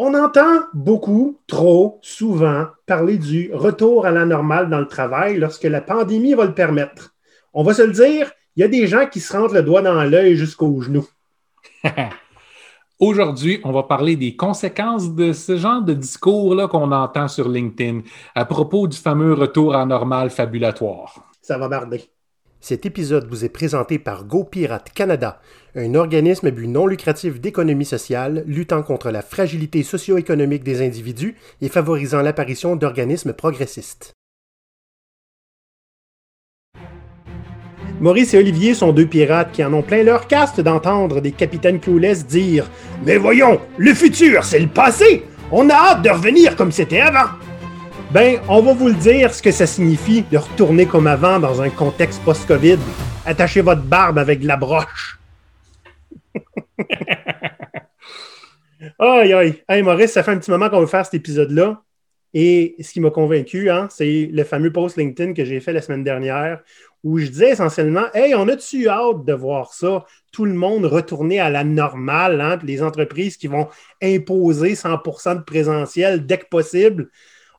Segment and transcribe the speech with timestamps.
[0.00, 5.64] On entend beaucoup, trop, souvent parler du retour à la normale dans le travail lorsque
[5.64, 7.16] la pandémie va le permettre.
[7.52, 9.82] On va se le dire, il y a des gens qui se rentrent le doigt
[9.82, 11.04] dans l'œil jusqu'au genou.
[13.00, 18.02] Aujourd'hui, on va parler des conséquences de ce genre de discours-là qu'on entend sur LinkedIn
[18.36, 21.28] à propos du fameux retour à normal fabulatoire.
[21.42, 22.08] Ça va barder.
[22.60, 25.40] Cet épisode vous est présenté par GoPirate Canada,
[25.76, 31.36] un organisme à but non lucratif d'économie sociale luttant contre la fragilité socio-économique des individus
[31.60, 34.12] et favorisant l'apparition d'organismes progressistes.
[38.00, 41.80] Maurice et Olivier sont deux pirates qui en ont plein leur caste d'entendre des capitaines
[41.80, 42.68] clueless dire
[43.04, 45.24] Mais voyons, le futur, c'est le passé!
[45.50, 47.30] On a hâte de revenir comme c'était avant!
[48.10, 51.60] Ben, on va vous le dire ce que ça signifie de retourner comme avant dans
[51.60, 52.78] un contexte post-COVID.
[53.26, 55.18] Attachez votre barbe avec de la broche.
[58.98, 59.62] aïe, aïe.
[59.68, 61.82] Hey, Maurice, ça fait un petit moment qu'on veut faire cet épisode-là.
[62.32, 65.82] Et ce qui m'a convaincu, hein, c'est le fameux post LinkedIn que j'ai fait la
[65.82, 66.60] semaine dernière
[67.04, 70.06] où je disais essentiellement Hey, on a-tu hâte de voir ça?
[70.32, 73.68] Tout le monde retourner à la normale, hein, les entreprises qui vont
[74.02, 77.10] imposer 100% de présentiel dès que possible.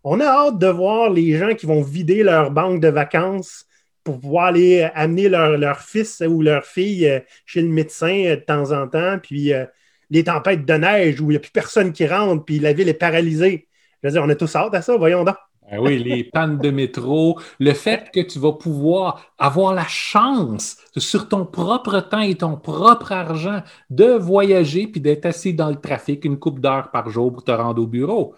[0.03, 3.65] On a hâte de voir les gens qui vont vider leur banque de vacances
[4.03, 8.41] pour pouvoir aller amener leur, fils ou leur fille euh, chez le médecin euh, de
[8.41, 9.65] temps en temps, puis euh,
[10.09, 12.87] les tempêtes de neige où il n'y a plus personne qui rentre, puis la ville
[12.87, 13.67] est paralysée.
[14.01, 15.35] Je veux dire, on a tous hâte à ça, voyons donc.
[15.69, 20.77] Ben oui, les pannes de métro, le fait que tu vas pouvoir avoir la chance
[20.95, 25.75] sur ton propre temps et ton propre argent de voyager puis d'être assis dans le
[25.75, 28.33] trafic une coupe d'heures par jour pour te rendre au bureau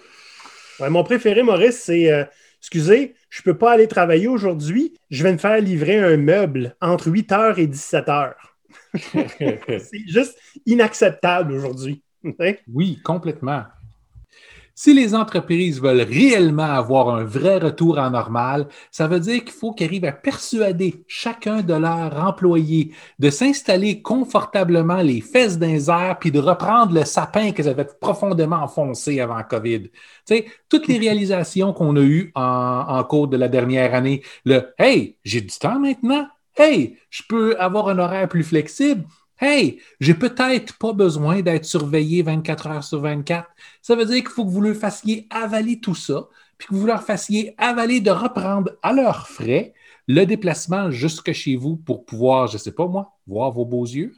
[0.89, 2.23] mon préféré, Maurice, c'est euh,
[2.61, 6.75] Excusez, je ne peux pas aller travailler aujourd'hui, je vais me faire livrer un meuble
[6.79, 8.33] entre 8 h et 17 h.
[9.79, 12.03] c'est juste inacceptable aujourd'hui.
[12.71, 13.63] oui, complètement.
[14.73, 19.53] Si les entreprises veulent réellement avoir un vrai retour en normal, ça veut dire qu'il
[19.53, 25.89] faut qu'ils arrivent à persuader chacun de leurs employés de s'installer confortablement les fesses les
[25.89, 29.83] airs puis de reprendre le sapin qu'ils avaient profondément enfoncé avant COVID.
[29.83, 29.91] Tu
[30.25, 34.73] sais, toutes les réalisations qu'on a eues en, en cours de la dernière année, le
[34.77, 36.27] Hey, j'ai du temps maintenant.
[36.57, 39.05] Hey, je peux avoir un horaire plus flexible.
[39.43, 43.49] Hey, j'ai peut-être pas besoin d'être surveillé 24 heures sur 24.
[43.81, 46.27] Ça veut dire qu'il faut que vous leur fassiez avaler tout ça,
[46.59, 49.73] puis que vous leur fassiez avaler de reprendre à leurs frais
[50.07, 53.85] le déplacement jusque chez vous pour pouvoir, je ne sais pas moi, voir vos beaux
[53.85, 54.13] yeux.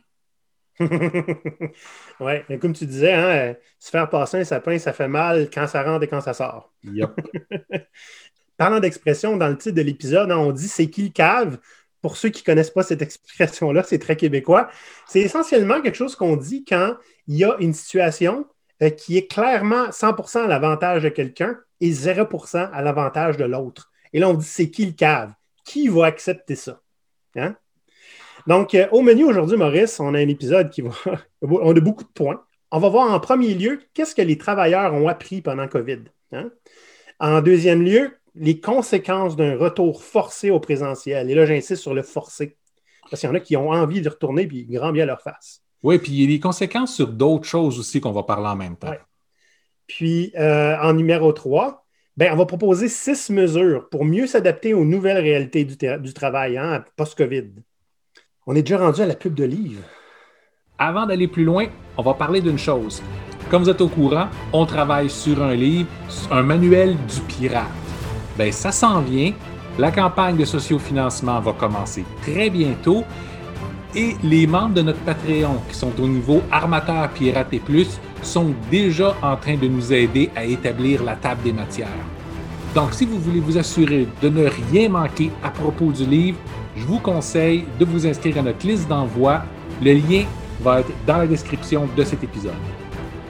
[0.79, 5.67] oui, comme tu disais, hein, euh, se faire passer un sapin, ça fait mal quand
[5.67, 6.73] ça rentre et quand ça sort.
[8.57, 11.59] Parlant d'expression, dans le titre de l'épisode, on dit c'est qui le cave
[12.03, 14.69] pour ceux qui ne connaissent pas cette expression-là, c'est très québécois.
[15.07, 16.97] C'est essentiellement quelque chose qu'on dit quand
[17.27, 18.45] il y a une situation
[18.81, 23.89] euh, qui est clairement 100% à l'avantage de quelqu'un et 0% à l'avantage de l'autre.
[24.11, 25.31] Et là, on dit c'est qui le cave?
[25.63, 26.81] Qui va accepter ça?
[27.37, 27.55] Hein?
[28.47, 30.91] Donc, euh, au menu aujourd'hui, Maurice, on a un épisode qui va.
[31.41, 32.43] on a beaucoup de points.
[32.69, 36.01] On va voir en premier lieu qu'est-ce que les travailleurs ont appris pendant COVID.
[36.33, 36.51] Hein?
[37.21, 41.29] En deuxième lieu, les conséquences d'un retour forcé au présentiel.
[41.29, 42.57] Et là, j'insiste sur le forcé.
[43.09, 45.61] Parce qu'il y en a qui ont envie de retourner, puis grand bien leur face.
[45.83, 48.55] Oui, puis il y a des conséquences sur d'autres choses aussi qu'on va parler en
[48.55, 48.94] même temps.
[49.85, 51.85] Puis, euh, en numéro 3,
[52.16, 56.85] ben, on va proposer six mesures pour mieux s'adapter aux nouvelles réalités du, travail hein,
[56.95, 57.51] post-COVID.
[58.47, 59.83] On est déjà rendu à la pub de livre.
[60.77, 61.67] Avant d'aller plus loin,
[61.97, 63.03] on va parler d'une chose.
[63.50, 65.89] Comme vous êtes au courant, on travaille sur un livre,
[66.31, 67.82] un manuel du pirate
[68.38, 69.33] ben ça s'en vient.
[69.77, 73.03] La campagne de sociofinancement va commencer très bientôt
[73.95, 79.16] et les membres de notre Patreon qui sont au niveau armateur piraté plus sont déjà
[79.21, 81.88] en train de nous aider à établir la table des matières.
[82.73, 86.38] Donc, si vous voulez vous assurer de ne rien manquer à propos du livre,
[86.75, 89.44] je vous conseille de vous inscrire à notre liste d'envoi.
[89.81, 90.23] Le lien
[90.61, 92.53] va être dans la description de cet épisode.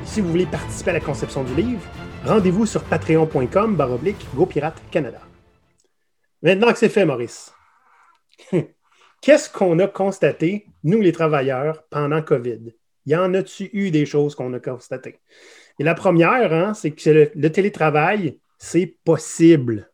[0.05, 1.81] si vous voulez participer à la conception du livre,
[2.25, 5.19] rendez-vous sur patreon.com baroblique GoPirate Canada.
[6.41, 7.53] Maintenant que c'est fait, Maurice,
[9.21, 12.73] qu'est-ce qu'on a constaté, nous les travailleurs, pendant COVID?
[13.05, 15.19] Y en a-tu eu des choses qu'on a constatées?
[15.79, 19.89] Et la première, hein, c'est que le, télétravail, c'est possible.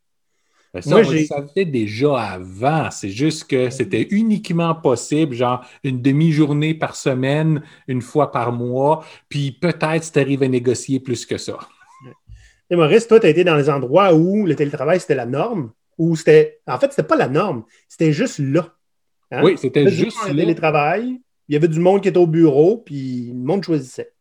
[0.81, 2.91] Ça, Moi, on le savait déjà avant.
[2.91, 9.03] C'est juste que c'était uniquement possible, genre une demi-journée par semaine, une fois par mois,
[9.29, 11.57] puis peut-être c'est arrivé à négocier plus que ça.
[12.69, 15.71] Et Maurice, toi, tu as été dans les endroits où le télétravail, c'était la norme,
[15.97, 16.59] ou c'était.
[16.67, 18.73] En fait, c'était pas la norme, c'était juste là.
[19.31, 19.41] Hein?
[19.43, 20.33] Oui, c'était juste là.
[20.33, 24.13] télétravail, il y avait du monde qui était au bureau, puis le monde choisissait.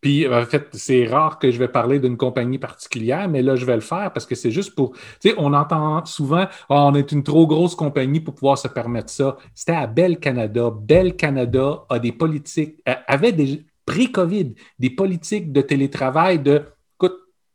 [0.00, 3.64] Puis, en fait, c'est rare que je vais parler d'une compagnie particulière, mais là, je
[3.64, 4.92] vais le faire parce que c'est juste pour.
[5.20, 8.68] Tu sais, on entend souvent ah, on est une trop grosse compagnie pour pouvoir se
[8.68, 9.36] permettre ça.
[9.54, 10.70] C'était à Bell Canada.
[10.70, 16.62] Bell Canada a des politiques, avait des pré-COVID, des politiques de télétravail de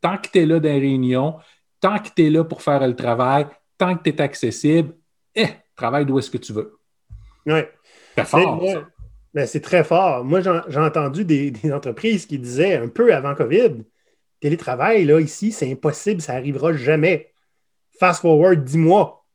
[0.00, 1.36] tant que tu es là dans les réunions,
[1.80, 3.46] tant que tu es là pour faire le travail,
[3.76, 4.94] tant que tu es accessible,
[5.34, 6.78] eh, travaille d'où est-ce que tu veux.
[7.46, 7.60] Oui.
[8.16, 8.62] C'est fort.
[9.34, 10.24] Ben, c'est très fort.
[10.24, 13.84] Moi, j'ai entendu des, entreprises qui disaient un peu avant COVID,
[14.40, 17.32] télétravail, là, ici, c'est impossible, ça n'arrivera jamais.
[17.98, 19.26] Fast forward 10 mois.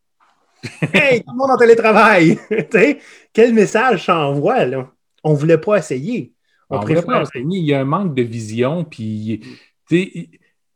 [0.93, 2.39] hey, tout le monde en télétravail!
[3.33, 4.91] quel message j'envoie, là?
[5.23, 6.33] On ne voulait pas essayer.
[6.69, 7.05] On, préfère...
[7.05, 7.45] pas essayer.
[7.45, 9.41] Il y a un manque de vision, puis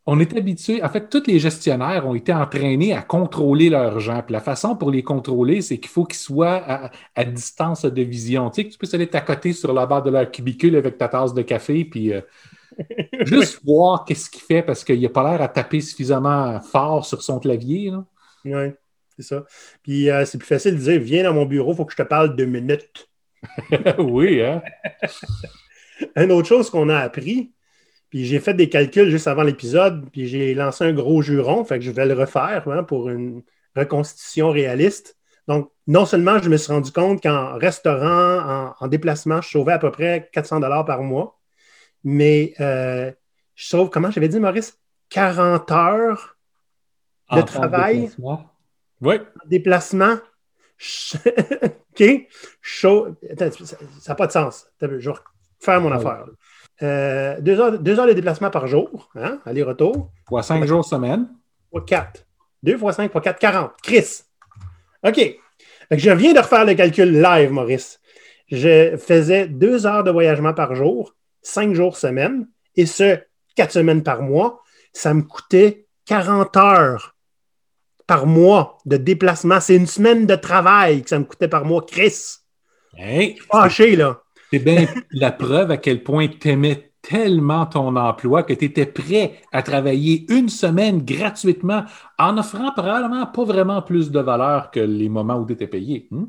[0.09, 4.21] on est habitué, en fait, tous les gestionnaires ont été entraînés à contrôler leurs gens.
[4.23, 8.49] Puis la façon pour les contrôler, c'est qu'il faut qu'ils soient à, distance de vision.
[8.49, 11.09] Tu sais, que tu peux aller t'accoter sur la barre de leur cubicule avec ta
[11.09, 12.21] tasse de café, puis euh,
[13.25, 17.21] juste voir qu'est-ce qu'il fait parce qu'il n'a pas l'air à taper suffisamment fort sur
[17.21, 17.91] son clavier.
[18.45, 18.71] Oui,
[19.17, 19.43] c'est ça.
[19.83, 21.97] Puis euh, c'est plus facile de dire Viens dans mon bureau, il faut que je
[21.97, 23.09] te parle deux minutes.
[23.99, 24.61] oui, hein?
[26.15, 27.51] Une autre chose qu'on a appris,
[28.09, 31.79] puis j'ai fait des calculs juste avant l'épisode, puis j'ai lancé un gros juron, fait
[31.79, 33.43] que je vais le refaire hein, pour une
[33.75, 35.17] reconstitution réaliste.
[35.47, 39.79] Donc, non seulement je me suis rendu compte qu'en restaurant, en, déplacement, je sauvais à
[39.79, 41.39] peu près 400 dollars par mois,
[42.03, 43.11] mais euh,
[43.55, 44.79] je sauve, comment j'avais dit, Maurice,
[45.09, 46.37] 40 heures
[47.31, 48.01] de travail.
[48.01, 48.51] Déplacement.
[49.01, 49.15] Oui.
[49.45, 50.15] Déplacement.
[51.25, 52.27] OK.
[52.61, 52.89] ça
[54.07, 54.67] n'a pas de sens.
[54.81, 55.15] Je vais
[55.59, 56.25] faire mon affaire.
[56.83, 57.71] Euh, deux, heures,
[58.07, 60.11] de déplacement par jour, hein, aller-retour.
[60.27, 61.27] Fois cinq jours semaine.
[61.71, 62.25] Fois quatre.
[62.61, 63.71] Deux fois cinq fois quatre, quarante.
[63.81, 64.23] Chris.
[65.03, 65.37] OK.
[65.91, 67.99] je viens de refaire le calcul live, Maurice.
[68.49, 73.17] Je faisais deux heures de voyagement par jour, cinq jours semaine, et ce,
[73.55, 74.61] quatre semaines par mois.
[74.93, 77.15] Ça me coûtait 40 heures
[78.07, 79.59] par mois de déplacement.
[79.59, 81.85] C'est une semaine de travail que ça me coûtait par mois.
[81.85, 82.37] Chris.
[82.95, 84.21] Hey, fâché, là.
[84.51, 88.85] C'est bien la preuve à quel point tu aimais tellement ton emploi que tu étais
[88.85, 91.83] prêt à travailler une semaine gratuitement
[92.17, 96.07] en offrant probablement pas vraiment plus de valeur que les moments où tu étais payé.
[96.11, 96.25] Hmm?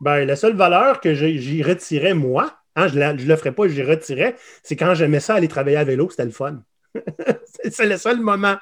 [0.00, 3.82] Ben, la seule valeur que j'y retirais, moi, hein, je ne le ferais pas, j'y
[3.82, 6.62] retirais, c'est quand j'aimais ça aller travailler à vélo, c'était le fun.
[7.70, 8.56] c'est le seul moment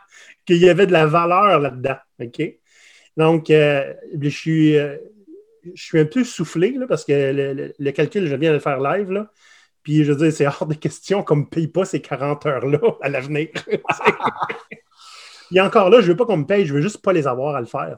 [0.45, 1.97] qu'il y avait de la valeur là-dedans.
[2.21, 2.43] OK?
[3.17, 4.77] Donc, euh, je suis.
[4.77, 4.97] Euh,
[5.75, 9.11] je suis un peu soufflé parce que le, calcul, je viens de le faire live.
[9.11, 9.31] Là.
[9.83, 12.47] Puis je veux dire, c'est hors de question qu'on ne me paye pas ces 40
[12.47, 13.49] heures-là à l'avenir.
[15.53, 17.27] Et encore là, je ne veux pas qu'on me paye, je veux juste pas les
[17.27, 17.97] avoir à le faire.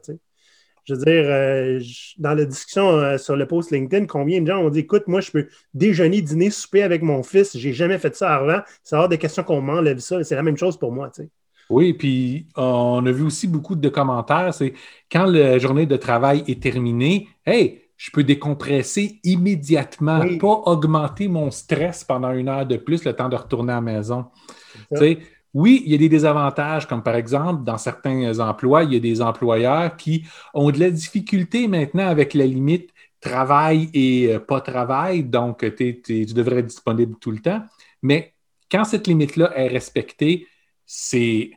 [0.84, 1.80] Je veux dire, euh,
[2.18, 5.20] dans la discussion euh, sur le post LinkedIn, combien de gens ont dit écoute, moi,
[5.20, 8.60] je peux déjeuner, dîner, souper avec mon fils, j'ai jamais fait ça avant.
[8.82, 10.22] C'est hors de question qu'on m'enlève ça.
[10.22, 11.10] C'est la même chose pour moi.
[11.68, 14.54] Oui, puis on a vu aussi beaucoup de commentaires.
[14.54, 14.74] C'est
[15.10, 21.50] quand la journée de travail est terminée, hey, je peux décompresser immédiatement, pas augmenter mon
[21.50, 24.26] stress pendant une heure de plus le temps de retourner à la maison.
[25.54, 29.00] Oui, il y a des désavantages, comme par exemple, dans certains emplois, il y a
[29.00, 32.90] des employeurs qui ont de la difficulté maintenant avec la limite
[33.20, 37.62] travail et euh, pas travail, donc tu devrais être disponible tout le temps.
[38.02, 38.34] Mais
[38.70, 40.46] quand cette limite-là est respectée,
[40.86, 41.50] c'est,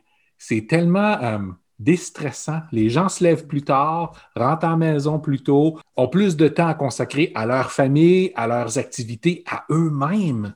[0.68, 1.38] tellement euh,
[1.78, 2.60] déstressant.
[2.72, 6.48] Les gens se lèvent plus tard, rentrent à la maison plus tôt, ont plus de
[6.48, 10.54] temps à consacrer à leur famille, à leurs activités, à eux-mêmes.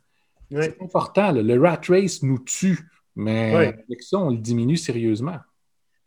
[0.50, 1.32] C'est important.
[1.32, 2.78] Le rat race nous tue,
[3.16, 5.38] mais avec ça, on le diminue sérieusement.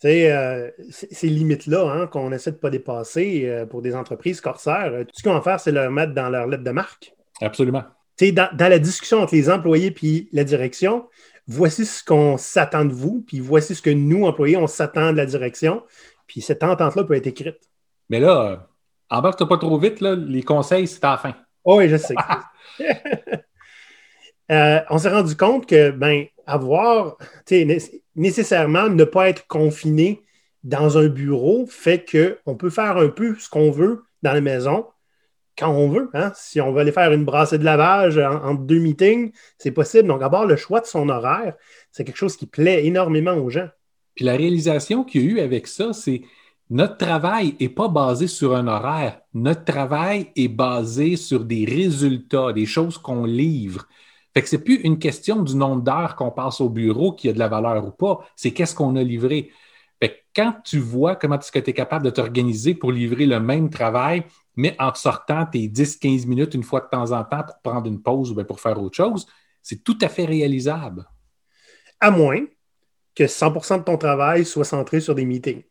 [0.05, 4.91] Euh, ces limites-là hein, qu'on essaie de ne pas dépasser euh, pour des entreprises corsaires,
[5.07, 7.15] tout ce qu'on va faire, c'est leur mettre dans leur lettre de marque.
[7.41, 7.83] Absolument.
[8.19, 11.07] Dans, dans, la discussion entre les employés et la direction,
[11.47, 15.17] voici ce qu'on s'attend de vous, puis voici ce que nous, employés, on s'attend de
[15.17, 15.83] la direction.
[16.27, 17.59] Puis cette entente-là peut être écrite.
[18.09, 18.67] Mais là,
[19.09, 21.35] embarque-toi pas trop vite, là, les conseils, c'est à la fin.
[21.63, 22.15] Oh oui, je sais.
[24.49, 27.17] Euh, on s'est rendu compte que, ben, avoir,
[28.15, 30.23] nécessairement ne pas être confiné
[30.63, 34.85] dans un bureau fait qu'on peut faire un peu ce qu'on veut dans la maison,
[35.57, 36.09] quand on veut.
[36.13, 36.31] Hein?
[36.35, 40.07] Si on veut aller faire une brassée de lavage entre deux meetings, c'est possible.
[40.07, 41.55] Donc, avoir le choix de son horaire,
[41.91, 43.67] c'est quelque chose qui plaît énormément aux gens.
[44.15, 46.21] Puis la réalisation qu'il y a eu avec ça, c'est
[46.69, 49.21] notre travail n'est pas basé sur un horaire.
[49.33, 53.87] Notre travail est basé sur des résultats, des choses qu'on livre.
[54.33, 57.33] Fait que c'est plus une question du nombre d'heures qu'on passe au bureau qui a
[57.33, 59.51] de la valeur ou pas, c'est qu'est-ce qu'on a livré.
[60.01, 63.25] Fait que quand tu vois comment est-ce que tu es capable de t'organiser pour livrer
[63.25, 64.23] le même travail,
[64.57, 67.87] mais en te sortant tes 10-15 minutes une fois de temps en temps pour prendre
[67.87, 69.25] une pause ou pour faire autre chose,
[69.61, 71.05] C'est tout à fait réalisable.
[71.99, 72.45] À moins
[73.15, 75.63] que 100% de ton travail soit centré sur des meetings.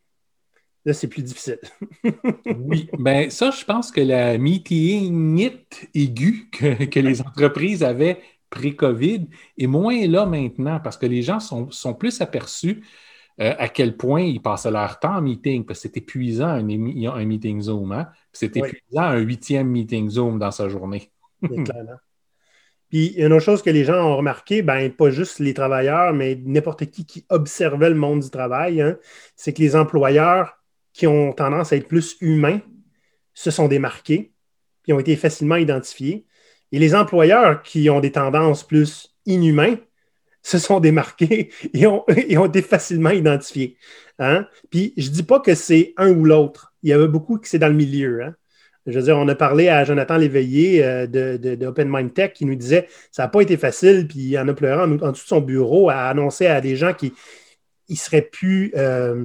[0.84, 1.58] Là, c'est plus difficile.
[2.56, 9.26] oui, bien ça, je pense que la meetingite aiguë que, les entreprises avaient pré-COVID
[9.58, 12.84] est moins là maintenant parce que les gens sont, plus aperçus
[13.40, 16.68] euh, à quel point ils passaient leur temps en meeting, parce que c'est épuisant un,
[16.68, 17.92] un, meeting Zoom.
[17.92, 18.08] Hein?
[18.32, 21.10] C'est épuisant un huitième meeting Zoom dans sa journée.
[21.42, 21.96] Clairement.
[22.88, 26.40] Puis une autre chose que les gens ont remarqué, ben, pas juste les travailleurs, mais
[26.44, 28.96] n'importe qui qui observait le monde du travail, hein,
[29.34, 30.56] c'est que les employeurs
[30.92, 32.60] qui ont tendance à être plus humains
[33.34, 34.32] se sont démarqués,
[34.82, 36.26] puis ont été facilement identifiés.
[36.72, 39.76] Et les employeurs qui ont des tendances plus inhumains
[40.46, 43.76] se sont démarqués et ont, été facilement identifiés.
[44.18, 44.46] Hein?
[44.70, 46.72] Puis je ne dis pas que c'est un ou l'autre.
[46.82, 48.22] Il y avait beaucoup qui c'est dans le milieu.
[48.22, 48.34] Hein?
[48.86, 52.46] Je veux dire, on a parlé à Jonathan Léveillé euh, de, Open Mind Tech qui
[52.46, 55.28] nous disait ça n'a pas été facile, puis il en a pleuré en, dessous de
[55.28, 57.12] son bureau à annoncer à des gens qui
[57.88, 59.24] ne seraient plus euh,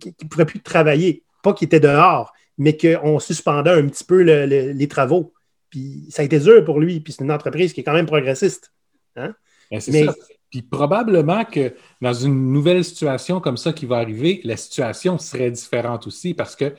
[0.00, 1.24] qui pourraient plus travailler.
[1.42, 5.34] Pas qu'ils étaient dehors, mais qu'on suspendait un petit peu les travaux.
[5.68, 7.00] Puis ça a été dur pour lui.
[7.00, 8.72] Puis c'est une entreprise qui est quand même progressiste.
[9.16, 9.34] Hein?
[9.70, 10.14] Ben, c'est ça.
[10.50, 15.50] Puis probablement que dans une nouvelle situation comme ça qui va arriver, la situation serait
[15.50, 16.74] différente aussi parce que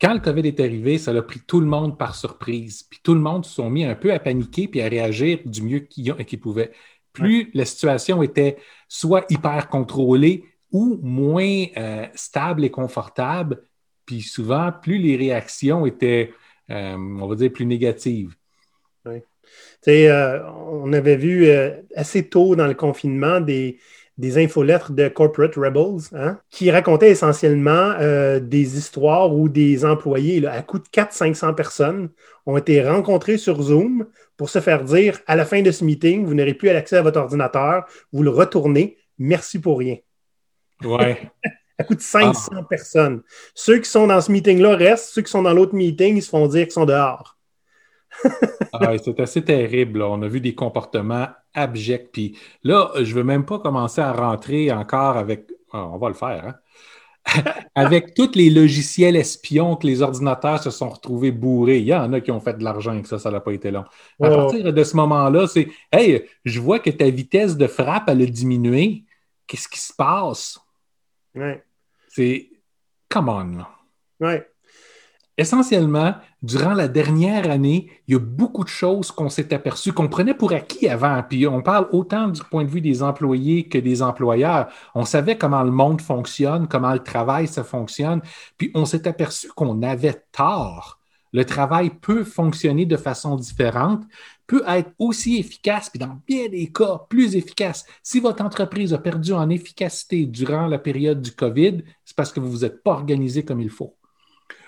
[0.00, 2.82] quand le COVID est arrivé, ça a pris tout le monde par surprise.
[2.82, 5.62] Puis tout le monde se sont mis un peu à paniquer puis à réagir du
[5.62, 6.72] mieux qu'ils pouvaient.
[7.12, 13.62] Plus la situation était soit hyper contrôlée, ou moins euh, stable et confortable.
[14.06, 16.32] Puis souvent, plus les réactions étaient,
[16.70, 18.34] euh, on va dire, plus négatives.
[19.88, 20.40] Euh,
[20.70, 21.48] on avait vu
[21.96, 23.78] assez tôt dans le confinement des,
[24.18, 27.94] des infolettres de Corporate Rebels hein, qui racontaient essentiellement
[28.40, 32.10] des histoires où des employés, à coût de 400-500 personnes,
[32.46, 36.24] ont été rencontrés sur Zoom pour se faire dire à la fin de ce meeting,
[36.24, 39.96] vous n'aurez plus accès à votre ordinateur, vous le retournez, merci pour rien.
[40.82, 41.30] Ouais.
[41.78, 42.62] Ça coûte 500 ah.
[42.68, 43.22] personnes.
[43.54, 46.30] Ceux qui sont dans ce meeting-là restent, ceux qui sont dans l'autre meeting, ils se
[46.30, 47.38] font dire qu'ils sont dehors.
[48.72, 50.02] ah, c'est assez terrible.
[50.02, 52.10] On a vu des comportements abjects.
[52.12, 55.50] Puis là, je ne veux même pas commencer à rentrer encore avec.
[55.72, 56.54] Ah, on va le faire, hein?
[57.74, 61.78] avec tous les logiciels espions que les ordinateurs se sont retrouvés bourrés.
[61.78, 63.52] Il y en a qui ont fait de l'argent et que ça, ça n'a pas
[63.52, 63.84] été long.
[64.22, 68.22] À partir de ce moment-là, c'est Hey, je vois que ta vitesse de frappe, elle
[68.22, 69.04] a diminué.
[69.46, 70.58] Qu'est-ce qui se passe?
[71.34, 71.62] Ouais.
[72.08, 72.50] C'est.
[73.08, 74.24] Come on.
[74.24, 74.49] Ouais.
[75.40, 80.06] Essentiellement, durant la dernière année, il y a beaucoup de choses qu'on s'est aperçu, qu'on
[80.06, 81.22] prenait pour acquis avant.
[81.26, 84.68] Puis on parle autant du point de vue des employés que des employeurs.
[84.94, 88.20] On savait comment le monde fonctionne, comment le travail ça fonctionne.
[88.58, 91.00] Puis on s'est aperçu qu'on avait tort.
[91.32, 94.02] Le travail peut fonctionner de façon différente,
[94.46, 97.86] peut être aussi efficace, puis dans bien des cas, plus efficace.
[98.02, 102.40] Si votre entreprise a perdu en efficacité durant la période du COVID, c'est parce que
[102.40, 103.96] vous ne vous êtes pas organisé comme il faut.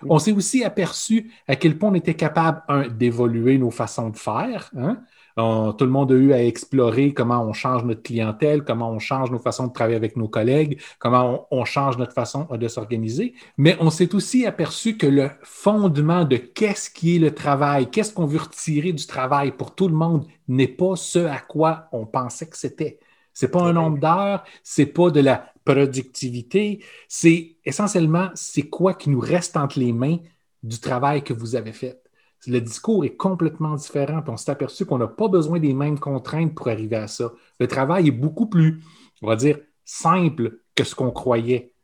[0.08, 2.62] On s'est aussi aperçu à quel point on était capable,
[2.96, 4.70] d'évoluer nos façons de faire.
[4.76, 5.02] Hein?
[5.36, 9.30] tout le monde a eu à explorer comment on change notre clientèle, comment on change
[9.30, 13.34] nos façons de travailler avec nos collègues, comment on, change notre façon de s'organiser.
[13.56, 18.12] Mais on s'est aussi aperçu que le fondement de qu'est-ce qui est le travail, qu'est-ce
[18.12, 22.04] qu'on veut retirer du travail pour tout le monde n'est pas ce à quoi on
[22.04, 22.98] pensait que c'était.
[23.34, 29.10] C'est pas un nombre d'heures, c'est pas de la productivité, c'est essentiellement c'est quoi qui
[29.10, 30.18] nous reste entre les mains
[30.62, 32.02] du travail que vous avez fait
[32.46, 34.22] le discours est complètement différent.
[34.22, 37.32] Puis on s'est aperçu qu'on n'a pas besoin des mêmes contraintes pour arriver à ça.
[37.60, 38.82] Le travail est beaucoup plus,
[39.20, 41.74] on va dire, simple que ce qu'on croyait.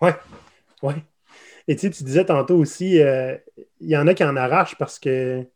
[0.00, 0.10] Oui,
[0.82, 0.94] oui.
[1.66, 3.36] Et tu, tu disais tantôt aussi, euh,
[3.80, 5.48] il y en a qui en arrachent parce qu'ils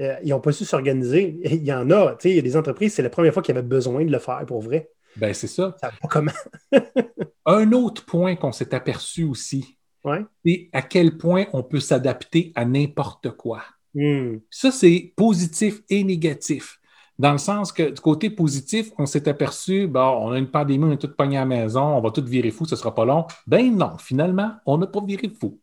[0.00, 1.40] euh, n'ont pas su s'organiser.
[1.44, 3.42] Il y en a, tu sais, il y a des entreprises, c'est la première fois
[3.42, 4.90] qu'ils avaient besoin de le faire pour vrai.
[5.16, 5.76] Ben, c'est ça.
[5.80, 6.32] Ça pas comment.
[7.46, 10.24] Un autre point qu'on s'est aperçu aussi, ouais.
[10.44, 13.62] c'est à quel point on peut s'adapter à n'importe quoi.
[13.94, 14.38] Hmm.
[14.50, 16.80] Ça, c'est positif et négatif.
[17.18, 20.84] Dans le sens que du côté positif, on s'est aperçu, bon, on a une pandémie,
[20.84, 22.92] on est tout pogné à la maison, on va tout virer fou, ce ne sera
[22.92, 23.26] pas long.
[23.46, 25.60] Ben non, finalement, on n'a pas viré fou.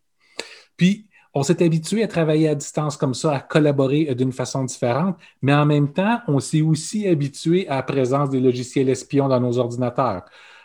[0.77, 5.17] Puis, on s'est habitué à travailler à distance comme ça, à collaborer d'une façon différente,
[5.41, 9.39] mais en même temps, on s'est aussi habitué à la présence des logiciels espions dans
[9.39, 10.23] nos ordinateurs.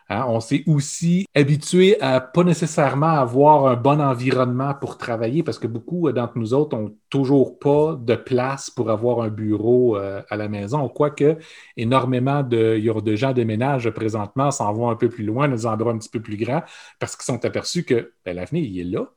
[0.09, 5.59] Hein, on s'est aussi habitué à pas nécessairement avoir un bon environnement pour travailler parce
[5.59, 10.23] que beaucoup d'entre nous autres n'ont toujours pas de place pour avoir un bureau euh,
[10.31, 10.89] à la maison.
[10.89, 11.39] Quoique
[11.77, 15.67] énormément de, de gens de ménage présentement s'en vont un peu plus loin, dans des
[15.67, 16.63] endroits un petit peu plus grands
[17.01, 19.09] parce qu'ils sont aperçus que ben, l'avenir, il est là.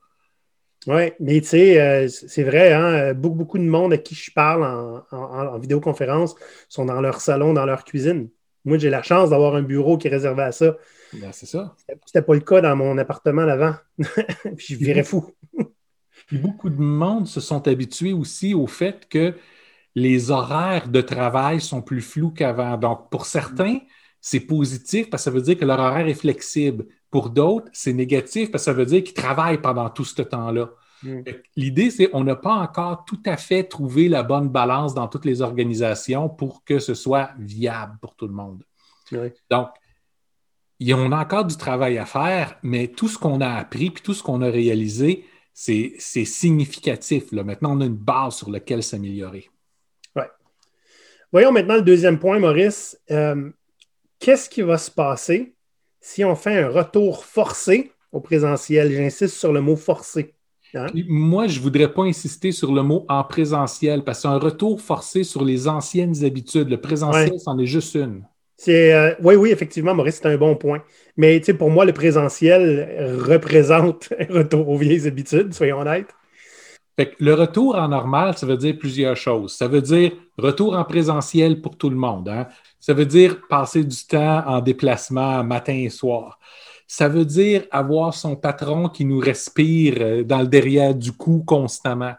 [0.90, 4.32] Oui, mais tu sais, euh, c'est vrai, hein, beaucoup, beaucoup de monde à qui je
[4.32, 4.64] parle
[5.12, 6.34] en, vidéoconférence
[6.68, 8.28] sont dans leur salon, dans leur cuisine.
[8.66, 10.76] Moi, j'ai la chance d'avoir un bureau qui est réservé à ça.
[11.14, 11.76] Ben, c'est ça.
[12.08, 13.76] C'était pas le cas dans mon appartement l'avant.
[14.58, 15.32] je virais fou.
[16.32, 19.36] beaucoup de monde se sont habitués aussi au fait que
[19.94, 22.78] les horaires de travail sont plus flous qu'avant.
[22.78, 23.78] Donc, pour certains,
[24.22, 26.88] c'est positif parce que ça veut dire que leur horaire est flexible.
[27.12, 30.70] Pour d'autres, c'est négatif parce que ça veut dire qu'ils travaillent pendant tout ce temps-là.
[31.04, 31.22] Mm.
[31.56, 35.26] L'idée, c'est qu'on n'a pas encore tout à fait trouvé la bonne balance dans toutes
[35.26, 38.64] les organisations pour que ce soit viable pour tout le monde.
[39.50, 39.70] Donc,
[40.82, 44.14] on a encore du travail à faire, mais tout ce qu'on a appris puis tout
[44.14, 47.32] ce qu'on a réalisé, c'est significatif.
[47.32, 47.44] Là.
[47.44, 49.50] Maintenant, on a une base sur laquelle s'améliorer.
[50.16, 50.30] Ouais.
[51.32, 53.00] Voyons maintenant le deuxième point, Maurice.
[53.12, 53.52] Euh,
[54.20, 55.56] qu'est-ce qui va se passer
[56.02, 58.92] si on fait un retour forcé au présentiel?
[58.92, 60.34] J'insiste sur le mot forcé.
[60.74, 60.88] Hein?
[61.08, 65.24] Moi, je ne voudrais pas insister sur le mot en présentiel parce qu'un retour forcé
[65.24, 66.70] sur les anciennes habitudes.
[66.70, 68.24] Le présentiel, c'en est juste une.
[68.68, 70.84] Euh, oui, oui, effectivement, Maurice, c'est un bon point.
[71.18, 76.14] Mais pour moi, le présentiel représente un retour aux vieilles habitudes, soyons honnêtes.
[76.98, 79.54] le retour en normal, ça veut dire plusieurs choses.
[79.54, 82.30] Ça veut dire retour en présentiel pour tout le monde.
[82.30, 82.48] Hein.
[82.80, 86.40] Ça veut dire passer du temps en déplacement matin et soir.
[86.88, 91.44] Ça veut dire avoir son patron qui nous respire euh, dans le derrière du cou
[91.46, 92.16] constamment.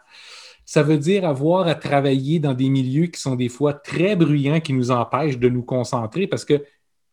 [0.65, 4.61] Ça veut dire avoir à travailler dans des milieux qui sont des fois très bruyants,
[4.61, 6.65] qui nous empêchent de nous concentrer parce que,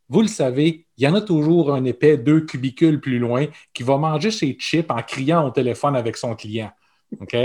[0.09, 3.83] vous le savez, il y en a toujours un épais deux cubicules plus loin qui
[3.83, 6.71] va manger ses chips en criant au téléphone avec son client.
[7.19, 7.35] OK?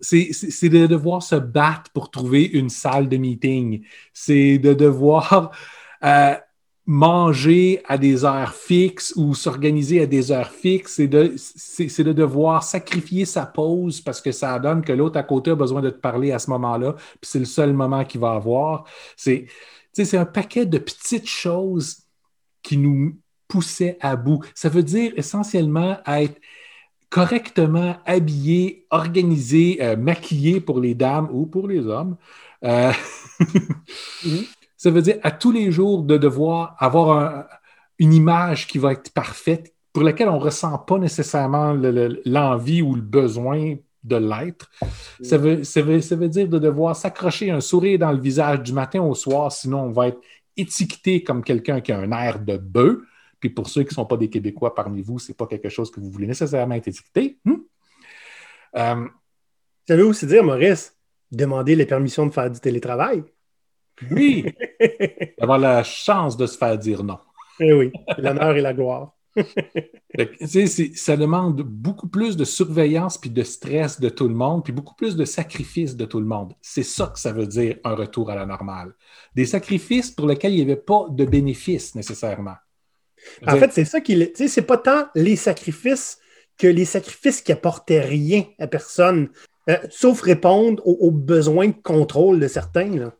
[0.00, 3.84] C'est de devoir se battre pour trouver une salle de meeting.
[4.12, 5.52] C'est de devoir
[6.04, 6.34] euh,
[6.86, 10.94] manger à des heures fixes ou s'organiser à des heures fixes.
[10.94, 11.34] C'est de,
[12.02, 15.82] de devoir sacrifier sa pause parce que ça donne que l'autre à côté a besoin
[15.82, 18.84] de te parler à ce moment-là, puis c'est le seul moment qu'il va avoir.
[19.16, 19.46] C'est
[20.14, 21.98] un paquet de petites choses
[22.62, 24.44] qui nous poussaient à bout.
[24.54, 26.40] Ça veut dire essentiellement être
[27.10, 32.16] correctement habillé, organisé, euh, maquillé pour les dames ou pour les hommes.
[32.64, 32.92] Euh,
[34.24, 34.44] mhm.
[34.76, 37.46] Ça veut dire à tous les jours de devoir avoir
[37.98, 41.76] une image qui va être parfaite, pour laquelle on ne ressent pas nécessairement
[42.24, 44.70] l'envie ou le besoin de l'être.
[45.22, 49.02] Ça, veut, ça, veut, dire de devoir s'accrocher un sourire dans le visage du matin
[49.02, 50.20] au soir, sinon on va être
[50.56, 52.98] étiqueté comme quelqu'un qui a un air de bœuf.
[53.40, 55.68] Puis pour ceux qui ne sont pas des Québécois parmi vous, ce n'est pas quelque
[55.68, 57.38] chose que vous voulez nécessairement être étiqueté.
[57.44, 57.56] Hmm?
[58.76, 59.08] Euh,
[59.88, 60.96] ça veut aussi dire, Maurice,
[61.32, 63.24] demander les permissions de faire du télétravail.
[64.10, 64.46] Oui,
[65.40, 67.18] avoir la chance de se faire dire non.
[67.58, 69.14] Eh oui, l'honneur et la gloire.
[70.94, 74.94] ça demande beaucoup plus de surveillance puis de stress de tout le monde, puis beaucoup
[74.94, 76.54] plus de sacrifices de tout le monde.
[76.60, 78.94] C'est ça que ça veut dire un retour à la normale.
[79.34, 82.56] Des sacrifices pour lesquels il n'y avait pas de bénéfices nécessairement.
[83.46, 84.32] En fait, c'est ça qui.
[84.34, 86.18] C'est pas tant les sacrifices
[86.60, 89.30] que les sacrifices qui apportaient rien à personne,
[89.70, 93.10] euh, sauf répondre aux, besoins de contrôle de certains.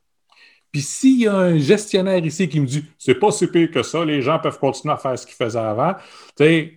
[0.70, 3.82] Puis s'il y a un gestionnaire ici qui me dit c'est pas si pire que
[3.82, 5.94] ça, les gens peuvent continuer à faire ce qu'ils faisaient avant,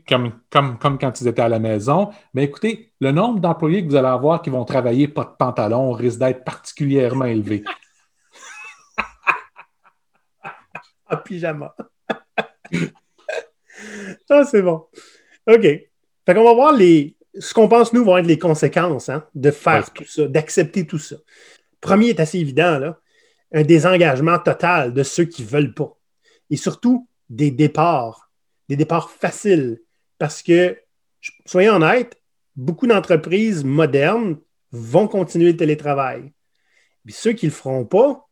[0.07, 3.89] comme, comme, comme quand ils étaient à la maison, mais écoutez, le nombre d'employés que
[3.89, 7.63] vous allez avoir qui vont travailler pas de pantalon risque d'être particulièrement élevé.
[11.11, 11.75] en pyjama.
[14.27, 14.85] Ça, c'est bon.
[15.47, 15.61] OK.
[15.61, 19.51] Fait qu'on va voir les, ce qu'on pense, nous, vont être les conséquences hein, de
[19.51, 21.15] faire tout ça, d'accepter tout ça.
[21.81, 22.99] Premier est assez évident, là,
[23.51, 25.97] un désengagement total de ceux qui ne veulent pas.
[26.49, 28.31] Et surtout, des départs,
[28.69, 29.81] des départs faciles.
[30.17, 30.77] Parce que,
[31.45, 32.17] soyons honnêtes,
[32.55, 34.37] beaucoup d'entreprises modernes
[34.71, 36.31] vont continuer le télétravail.
[37.05, 38.27] Puis ceux qui ne le feront pas,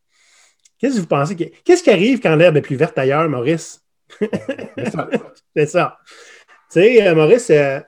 [0.77, 1.35] qu'est-ce que vous pensez?
[1.35, 3.80] Qu'est-ce qui arrive quand l'herbe est plus verte ailleurs, Maurice?
[5.55, 5.97] c'est ça.
[6.05, 7.79] Tu sais, euh, Maurice, euh,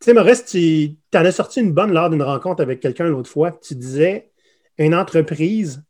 [0.00, 3.30] tu sais, Maurice, tu en as sorti une bonne lors d'une rencontre avec quelqu'un l'autre
[3.30, 3.52] fois.
[3.62, 4.30] Tu disais
[4.78, 5.82] une entreprise,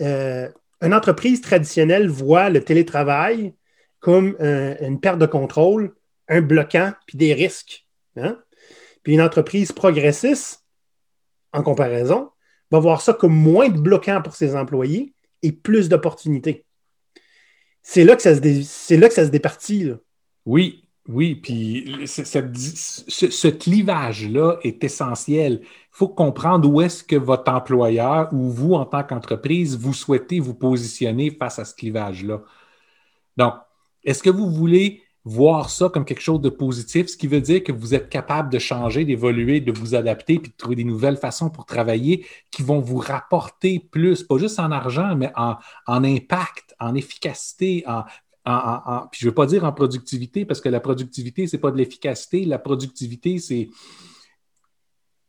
[0.00, 0.48] euh,
[0.80, 3.54] une entreprise traditionnelle voit le télétravail
[4.00, 5.92] comme une perte de contrôle,
[6.28, 7.84] un bloquant, puis des risques.
[8.16, 8.38] Hein?
[9.02, 10.64] Puis une entreprise progressiste,
[11.52, 12.30] en comparaison,
[12.70, 16.64] va voir ça comme moins de bloquant pour ses employés et plus d'opportunités
[17.90, 19.92] c'est là que ça se, départit.
[20.44, 25.60] Oui, oui, puis ce, clivage-là est essentiel.
[25.62, 30.38] Il faut comprendre où est-ce que votre employeur ou vous, en tant qu'entreprise, vous souhaitez
[30.38, 32.42] vous positionner face à ce clivage-là.
[33.38, 33.54] Donc,
[34.04, 37.62] est-ce que vous voulez voir ça comme quelque chose de positif, ce qui veut dire
[37.62, 41.16] que vous êtes capable de changer, d'évoluer, de vous adapter, puis de trouver des nouvelles
[41.16, 46.74] façons pour travailler qui vont vous rapporter plus, pas juste en argent, mais en, impact,
[46.80, 48.04] en efficacité, en,
[49.10, 51.70] puis je ne veux pas dire en productivité, parce que la productivité, ce n'est pas
[51.70, 52.44] de l'efficacité.
[52.44, 53.68] La productivité, c'est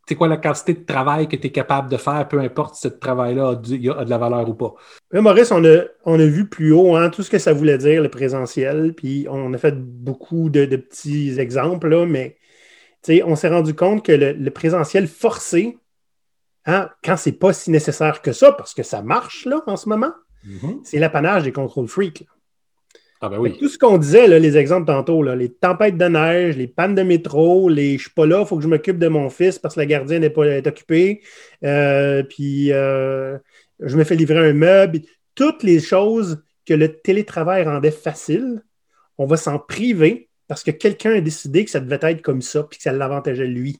[0.09, 2.81] c'est quoi la quantité de travail que tu es capable de faire, peu importe si
[2.81, 4.73] ce travail-là a, de la valeur ou pas.
[5.13, 8.01] Maurice, on a, on a vu plus haut hein, tout ce que ça voulait dire,
[8.01, 12.37] le présentiel, puis on a fait beaucoup de, petits exemples, là, mais
[13.23, 15.77] on s'est rendu compte que le, présentiel forcé,
[16.65, 19.87] hein, quand c'est pas si nécessaire que ça, parce que ça marche là, en ce
[19.89, 20.13] moment,
[20.47, 20.79] mm-hmm.
[20.85, 22.25] c'est l'apanage des contrôles freaks.
[23.21, 23.57] Ah ben oui.
[23.57, 27.67] Tout ce qu'on disait, les exemples tantôt, les tempêtes de neige, les pannes de métro,
[27.67, 29.81] les je suis pas là, il faut que je m'occupe de mon fils parce que
[29.81, 31.21] la gardienne n'est pas est occupée,
[31.65, 33.37] euh, puis euh,
[33.81, 35.01] je me fais livrer un meuble.
[35.35, 38.63] Toutes les choses que le télétravail rendait facile,
[39.17, 42.63] on va s'en priver parce que quelqu'un a décidé que ça devait être comme ça
[42.63, 43.79] puis que ça l'avantageait lui.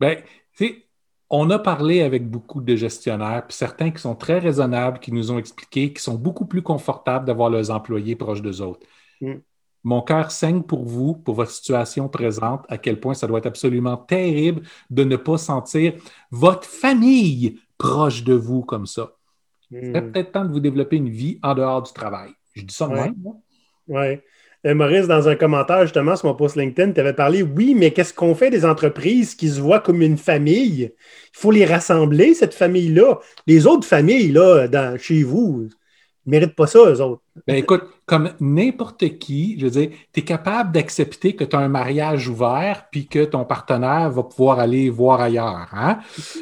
[0.00, 0.18] Ben,
[0.56, 0.85] tu
[1.28, 5.32] on a parlé avec beaucoup de gestionnaires, puis certains qui sont très raisonnables, qui nous
[5.32, 8.86] ont expliqué qu'ils sont beaucoup plus confortables d'avoir leurs employés proches d'eux autres.
[9.20, 9.34] Mm.
[9.82, 13.46] Mon cœur saigne pour vous, pour votre situation présente, à quel point ça doit être
[13.46, 15.94] absolument terrible de ne pas sentir
[16.30, 19.12] votre famille proche de vous comme ça.
[19.70, 20.12] C'est mm.
[20.12, 22.30] peut-être temps de vous développer une vie en dehors du travail.
[22.54, 23.14] Je dis ça de même.
[23.88, 24.20] Oui.
[24.74, 28.14] Maurice, dans un commentaire justement sur mon post LinkedIn, tu avais parlé, oui, mais qu'est-ce
[28.14, 30.92] qu'on fait des entreprises qui se voient comme une famille?
[30.92, 33.18] Il faut les rassembler, cette famille-là.
[33.46, 35.68] Les autres familles, là, dans, chez vous,
[36.26, 37.22] ne méritent pas ça, eux autres.
[37.46, 41.60] Ben écoute, comme n'importe qui, je veux dire, tu es capable d'accepter que tu as
[41.60, 45.68] un mariage ouvert puis que ton partenaire va pouvoir aller voir ailleurs.
[45.72, 45.98] Hein?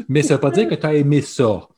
[0.08, 1.68] Mais ça ne veut pas dire que tu as aimé ça.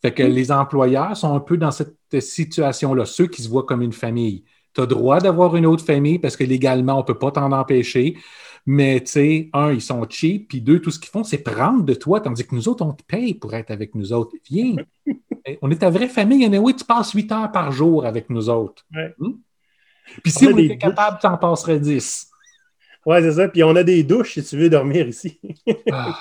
[0.00, 3.82] Fait que les employeurs sont un peu dans cette situation-là, ceux qui se voient comme
[3.82, 4.44] une famille.
[4.74, 7.52] Tu as droit d'avoir une autre famille parce que légalement, on ne peut pas t'en
[7.52, 8.16] empêcher.
[8.64, 11.82] Mais tu sais, un, ils sont cheap, puis deux, tout ce qu'ils font, c'est prendre
[11.82, 14.36] de toi, tandis que nous autres, on te paye pour être avec nous autres.
[14.48, 14.76] Viens.
[15.62, 16.46] on est ta vraie famille.
[16.58, 18.86] oui, tu passes huit heures par jour avec nous autres.
[19.18, 19.32] Hmm?
[20.22, 22.28] Puis si on, était capable, tu en passerais dix.
[23.04, 23.48] Oui, c'est ça.
[23.48, 25.40] Puis on a des douches si tu veux dormir ici.
[25.90, 26.18] ah.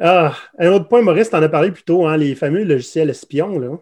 [0.00, 3.10] ah un autre point, Maurice, tu en as parlé plus tôt, hein, les fameux logiciels
[3.10, 3.58] espions.
[3.58, 3.78] Là.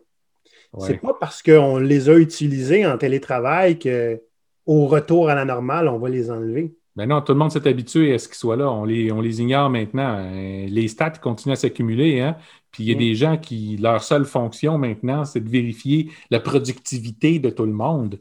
[0.79, 5.99] C'est pas parce qu'on les a utilisés en télétravail qu'au retour à la normale, on
[5.99, 6.75] va les enlever.
[6.99, 8.69] Ben non, tout le monde s'est habitué à ce qu'ils soient là.
[8.71, 10.17] On les, on les ignore maintenant.
[10.19, 12.21] Euh, les stats continuent à s'accumuler.
[12.21, 12.37] Hein?
[12.73, 12.99] Puis il y a mm.
[12.99, 17.73] des gens qui, leur seule fonction maintenant, c'est de vérifier la productivité de tout le
[17.73, 18.19] monde.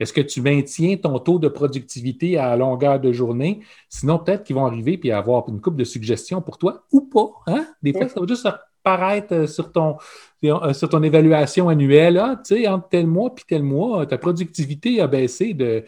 [0.00, 3.60] Est-ce que tu maintiens ton taux de productivité à longueur de journée?
[3.88, 7.30] Sinon, peut-être qu'ils vont arriver et avoir une coupe de suggestions pour toi ou pas.
[7.46, 7.66] Hein?
[7.82, 8.46] Des fois, ça va juste
[8.82, 9.96] paraître euh, sur ton,
[10.44, 14.18] euh, sur ton évaluation annuelle, ah, tu sais, entre tel mois puis tel mois, ta
[14.18, 15.84] productivité a baissé de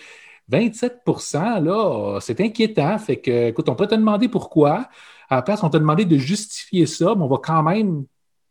[0.49, 1.03] 27
[1.35, 2.99] là, c'est inquiétant.
[2.99, 4.89] Fait que, écoute, on peut te demander pourquoi.
[5.31, 8.05] À la place, on t'a demandé de justifier ça, mais on va quand même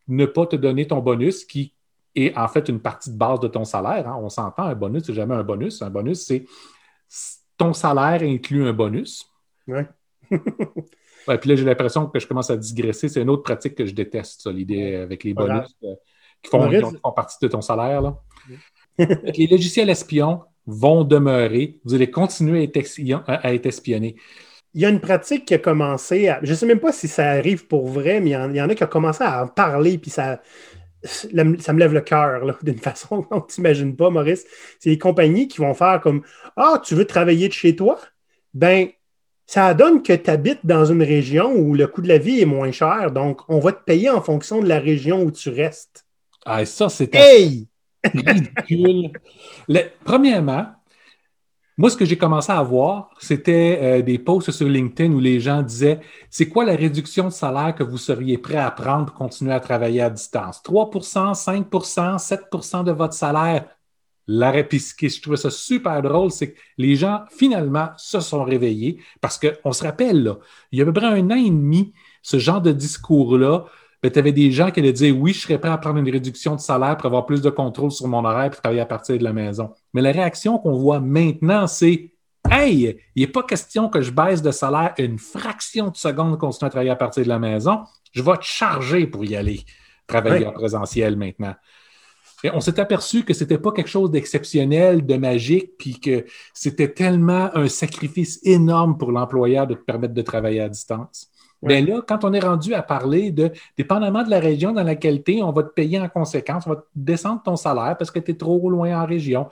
[0.08, 1.76] ne pas te donner ton bonus qui
[2.16, 4.08] est en fait une partie de base de ton salaire.
[4.08, 4.20] Hein.
[4.22, 5.82] On s'entend, un bonus, c'est jamais un bonus.
[5.82, 6.46] Un bonus, c'est
[7.58, 9.30] ton salaire inclut un bonus.
[9.68, 9.82] Oui.
[11.28, 13.10] Ouais, puis là, j'ai l'impression que je commence à digresser.
[13.10, 15.96] C'est une autre pratique que je déteste, ça, l'idée avec les bonus euh,
[16.42, 18.02] qui, font, partie de ton salaire.
[18.02, 18.18] Là.
[19.38, 21.80] les logiciels espions vont demeurer.
[21.86, 22.70] Vous allez continuer
[23.28, 24.16] à être, espionnés.
[24.74, 26.40] Il y a une pratique qui a commencé à.
[26.44, 28.76] Je ne sais même pas si ça arrive pour vrai, mais il y en, a
[28.76, 30.42] qui ont commencé à en parler, puis ça,
[31.04, 34.46] ça me lève le cœur d'une façon dont tu n'imagines pas, Maurice.
[34.80, 36.24] C'est les compagnies qui vont faire comme
[36.56, 38.00] Ah, tu veux travailler de chez toi?
[38.54, 38.90] Ben,
[39.52, 42.46] ça donne que tu habites dans une région où le coût de la vie est
[42.46, 43.12] moins cher.
[43.12, 46.06] Donc, on va te payer en fonction de la région où tu restes.
[46.46, 47.68] Ah, ça, c'est hey!
[48.06, 49.12] ridicule.
[50.06, 50.68] premièrement,
[51.78, 55.42] moi, ce que j'ai commencé à voir, c'était euh, des posts sur LinkedIn où les
[55.42, 59.16] gens disaient c'est quoi la réduction de salaire que vous seriez prêt à prendre pour
[59.16, 60.62] continuer à travailler à distance?
[60.64, 63.66] 3% 5% 7% de votre salaire.
[64.28, 68.44] L'arrêt, puis ce je trouvais ça super drôle, c'est que les gens, finalement, se sont
[68.44, 70.38] réveillés parce qu'on se rappelle, là,
[70.72, 73.66] il y a à peu près un an et demi, ce genre de discours-là,
[74.02, 76.10] ben, tu avais des gens qui allaient dire oui, je serais prêt à prendre une
[76.10, 79.18] réduction de salaire pour avoir plus de contrôle sur mon horaire et travailler à partir
[79.18, 79.74] de la maison.
[79.94, 82.12] Mais la réaction qu'on voit maintenant, c'est
[82.50, 86.68] Hey, il n'est pas question que je baisse de salaire une fraction de seconde continuer
[86.68, 87.82] à travailler à partir de la maison.
[88.12, 89.62] Je vais te charger pour y aller,
[90.08, 91.54] travailler en présentiel maintenant
[92.54, 97.56] on s'est aperçu que c'était pas quelque chose d'exceptionnel, de magique, puis que c'était tellement
[97.56, 101.32] un sacrifice énorme pour l'employeur de te permettre de travailler à distance.
[101.64, 105.24] Mais là, quand on est rendu à parler de, dépendamment de la région dans laquelle
[105.24, 108.10] tu es, on va te payer en conséquence, on va te descendre ton salaire parce
[108.10, 109.48] que tu es trop loin en région.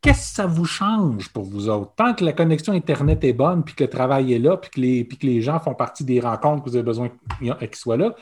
[0.00, 1.94] qu'est-ce que ça vous change pour vous autres?
[1.94, 4.80] Tant que la connexion Internet est bonne, puis que le travail est là, puis que
[4.80, 7.96] les, puis que les gens font partie des rencontres que vous avez besoin qu'ils soient
[7.96, 8.14] là,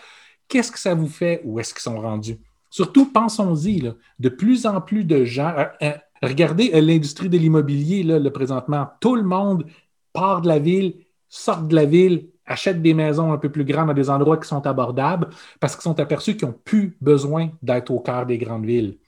[0.48, 1.40] qu'est-ce que ça vous fait?
[1.44, 2.38] Où est-ce qu'ils sont rendus?
[2.71, 5.55] Surtout, pensons-y, de plus en plus de gens.
[5.57, 8.89] Euh, euh, regardez euh, l'industrie de l'immobilier, le présentement.
[9.01, 9.65] Tout le monde
[10.13, 10.95] part de la ville,
[11.29, 14.49] sort de la ville, achète des maisons un peu plus grandes à des endroits qui
[14.49, 15.29] sont abordables
[15.61, 18.99] parce qu'ils sont aperçus qu'ils n'ont plus besoin d'être au cœur des grandes villes.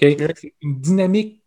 [0.00, 1.42] Une dynamique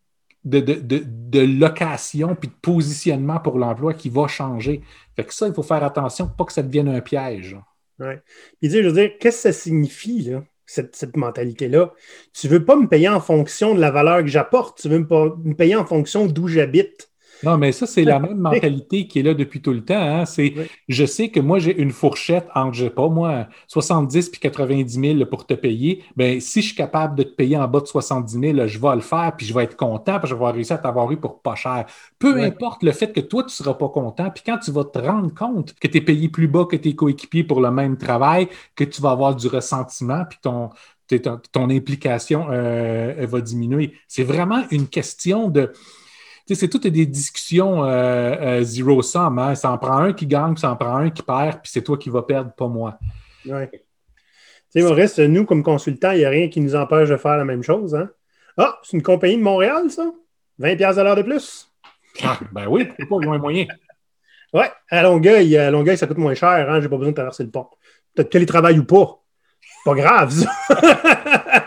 [0.46, 4.82] de, location puis de positionnement pour l'emploi qui va changer.
[5.16, 7.58] Fait que ça, il faut faire attention, pas que ça devienne un piège.
[8.00, 8.14] Oui.
[8.62, 10.34] Puis je veux dire, qu'est-ce que ça signifie,
[10.66, 11.94] cette, mentalité-là?
[12.34, 15.00] Tu ne veux pas me payer en fonction de la valeur que j'apporte, tu veux
[15.00, 17.12] me payer en fonction d'où j'habite.
[17.46, 20.02] Non, mais ça, c'est la même mentalité qui est là depuis tout le temps.
[20.02, 20.26] Hein.
[20.26, 20.54] C'est,
[20.90, 25.00] je sais que moi, j'ai une fourchette entre, je sais pas, moi, 70 puis 90
[25.00, 26.04] 000 pour te payer.
[26.16, 28.96] Bien, si je suis capable de te payer en bas de 70 000, je vais
[28.96, 31.42] le faire, puis je vais être content, puis je vais réussir à t'avoir eu pour
[31.42, 31.86] pas cher.
[32.18, 34.84] Peu importe le fait que toi, tu ne seras pas content, puis quand tu vas
[34.84, 37.98] te rendre compte que tu es payé plus bas que tes coéquipiers pour le même
[37.98, 40.70] travail, que tu vas avoir du ressentiment, puis ton,
[41.52, 43.94] ton, implication euh, va diminuer.
[44.08, 45.72] C'est vraiment une question de
[46.54, 49.40] c'est toutes des discussions euh, euh, zero sum.
[49.40, 49.56] Hein?
[49.56, 51.82] Ça en prend un qui gagne, puis ça en prend un qui perd, puis c'est
[51.82, 53.00] toi qui vas perdre, pas moi.
[53.46, 53.68] Oui.
[53.72, 53.80] Tu
[54.70, 57.46] sais, Maurice, nous, comme consultants, il n'y a rien qui nous empêche de faire la
[57.46, 57.96] même chose.
[57.96, 58.10] Hein?
[58.58, 60.12] Ah, c'est une compagnie de Montréal, ça?
[60.60, 61.72] 20$ à l'heure de plus?
[62.24, 63.66] Ah, ben oui, c'est pas moins moyen.
[64.54, 66.70] Oui, à Longueuil, à Longueuil, ça coûte moins cher.
[66.70, 66.80] Hein?
[66.80, 67.68] J'ai pas besoin de traverser le pont.
[68.14, 69.20] Peut-être télétravail ou pas.
[69.84, 70.52] Pas grave, ça.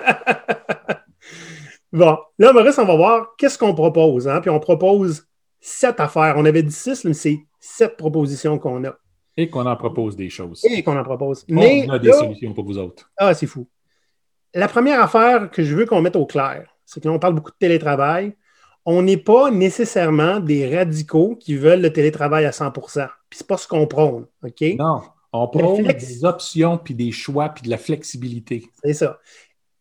[1.92, 4.28] Bon, là, Maurice, on va voir qu'est-ce qu'on propose.
[4.28, 4.40] Hein?
[4.40, 5.26] Puis on propose
[5.60, 6.34] sept affaires.
[6.36, 8.94] On avait dit six, mais c'est sept propositions qu'on a.
[9.36, 10.64] Et qu'on en propose des choses.
[10.64, 11.44] Et qu'on en propose.
[11.48, 13.10] Mais on a des solutions pour vous autres.
[13.16, 13.68] Ah, c'est fou.
[14.54, 17.34] La première affaire que je veux qu'on mette au clair, c'est que là, on parle
[17.34, 18.34] beaucoup de télétravail.
[18.84, 23.58] On n'est pas nécessairement des radicaux qui veulent le télétravail à 100% Puis c'est pas
[23.58, 24.64] ce qu'on prône, OK?
[24.78, 28.70] Non, on prône des options, puis des choix, puis de la flexibilité.
[28.82, 29.18] C'est ça.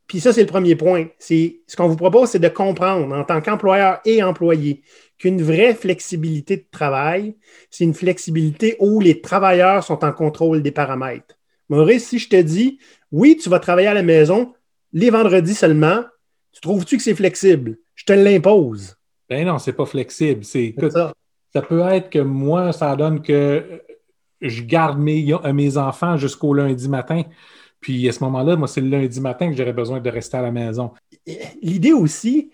[0.07, 1.07] Puis ça, c'est le premier point.
[1.19, 4.81] C'est ce qu'on vous propose, c'est de comprendre en tant qu'employeur et employé
[5.17, 7.35] qu'une vraie flexibilité de travail,
[7.69, 11.35] c'est une flexibilité où les travailleurs sont en contrôle des paramètres.
[11.69, 12.79] Maurice, si je te dis,
[13.11, 14.53] oui, tu vas travailler à la maison
[14.93, 16.03] les vendredis seulement,
[16.51, 17.77] tu trouves-tu que c'est flexible?
[17.95, 18.95] Je te l'impose.
[19.29, 20.43] Ben non, c'est pas flexible.
[20.45, 21.13] C'est ça.
[21.53, 23.81] ça peut être que moi, ça donne que
[24.39, 27.23] je garde mes, mes enfants jusqu'au lundi matin.
[27.79, 30.41] Puis à ce moment-là, moi, c'est le lundi matin que j'aurais besoin de rester à
[30.41, 30.91] la maison.
[31.61, 32.51] L'idée aussi,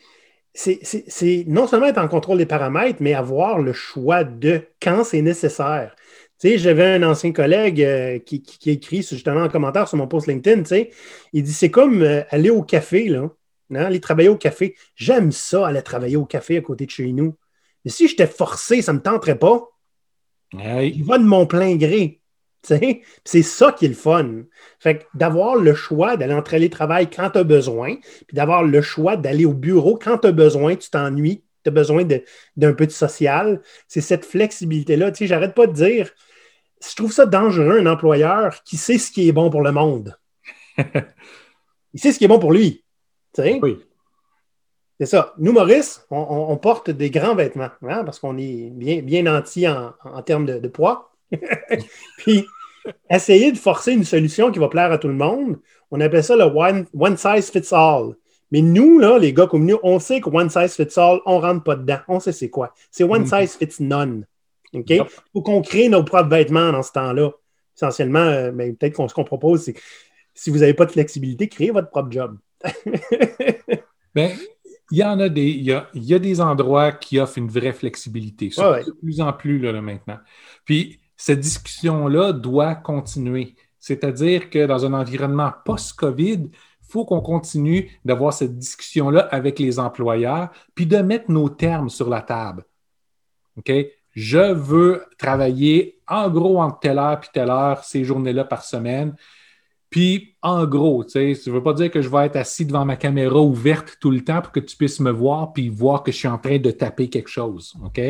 [0.54, 5.22] c'est non seulement être en contrôle des paramètres, mais avoir le choix de quand c'est
[5.22, 5.96] nécessaire.
[6.40, 10.08] Tu sais, j'avais un ancien collègue euh, qui, qui, écrit justement en commentaire sur mon
[10.08, 10.90] post LinkedIn, tu sais,
[11.32, 13.30] il dit c'est comme euh, aller au café, là,
[13.72, 14.76] hein, aller travailler au café.
[14.96, 17.36] J'aime ça, aller travailler au café à côté de chez nous.
[17.86, 19.70] Mais si j'étais forcé, ça ne me tenterait pas.
[20.54, 22.22] Il va de mon plein gré.
[22.64, 24.44] C'est ça qui est le fun.
[24.80, 27.96] Fait d'avoir le choix d'aller en travail quand tu as besoin,
[28.28, 31.72] puis d'avoir le choix d'aller au bureau quand tu as besoin, tu t'ennuies, tu as
[31.72, 32.06] besoin
[32.56, 35.12] d'un peu de social, c'est cette flexibilité-là.
[35.12, 36.10] Tu sais, j'arrête pas de dire,
[36.82, 40.18] je trouve ça dangereux, un employeur qui sait ce qui est bon pour le monde.
[41.94, 42.84] Il sait ce qui est bon pour lui.
[43.38, 43.80] Oui.
[45.00, 45.34] C'est ça.
[45.38, 50.22] Nous, Maurice, on, porte des grands vêtements hein, parce qu'on est bien, bien nantis en,
[50.22, 51.13] termes de poids.
[52.18, 52.46] Puis,
[53.10, 55.60] essayer de forcer une solution qui va plaire à tout le monde,
[55.92, 58.16] on appelle ça le one, size fits all.
[58.52, 61.38] Mais nous, là, les gars comme nous, on sait que one size fits all, on
[61.38, 62.00] ne rentre pas dedans.
[62.08, 62.74] On sait c'est quoi.
[62.92, 63.42] C'est one mm-hmm.
[63.42, 64.26] size fits none.
[64.74, 64.90] OK?
[64.90, 67.32] Il faut qu'on crée nos propres vêtements dans ce temps-là.
[67.76, 69.76] Essentiellement, euh, ben, peut-être qu'on ce qu'on propose, c'est
[70.34, 72.38] si vous n'avez pas de flexibilité, créez votre propre job.
[74.16, 74.32] ben,
[74.92, 78.50] il y en a des, il y a, des endroits qui offrent une vraie flexibilité.
[78.50, 80.20] De plus en plus là, maintenant.
[80.66, 83.56] Puis cette discussion-là doit continuer.
[83.80, 89.80] C'est-à-dire que dans un environnement post-COVID, il faut qu'on continue d'avoir cette discussion-là avec les
[89.80, 92.66] employeurs, puis de mettre nos termes sur la table.
[93.56, 93.72] OK?
[94.12, 99.16] Je veux travailler en gros entre telle heure puis telle heure, ces journées-là par semaine.
[99.90, 102.66] Puis, en gros, tu sais, ça ne veut pas dire que je vais être assis
[102.66, 106.04] devant ma caméra ouverte tout le temps pour que tu puisses me voir puis voir
[106.04, 107.76] que je suis en train de taper quelque chose.
[107.82, 108.02] OK?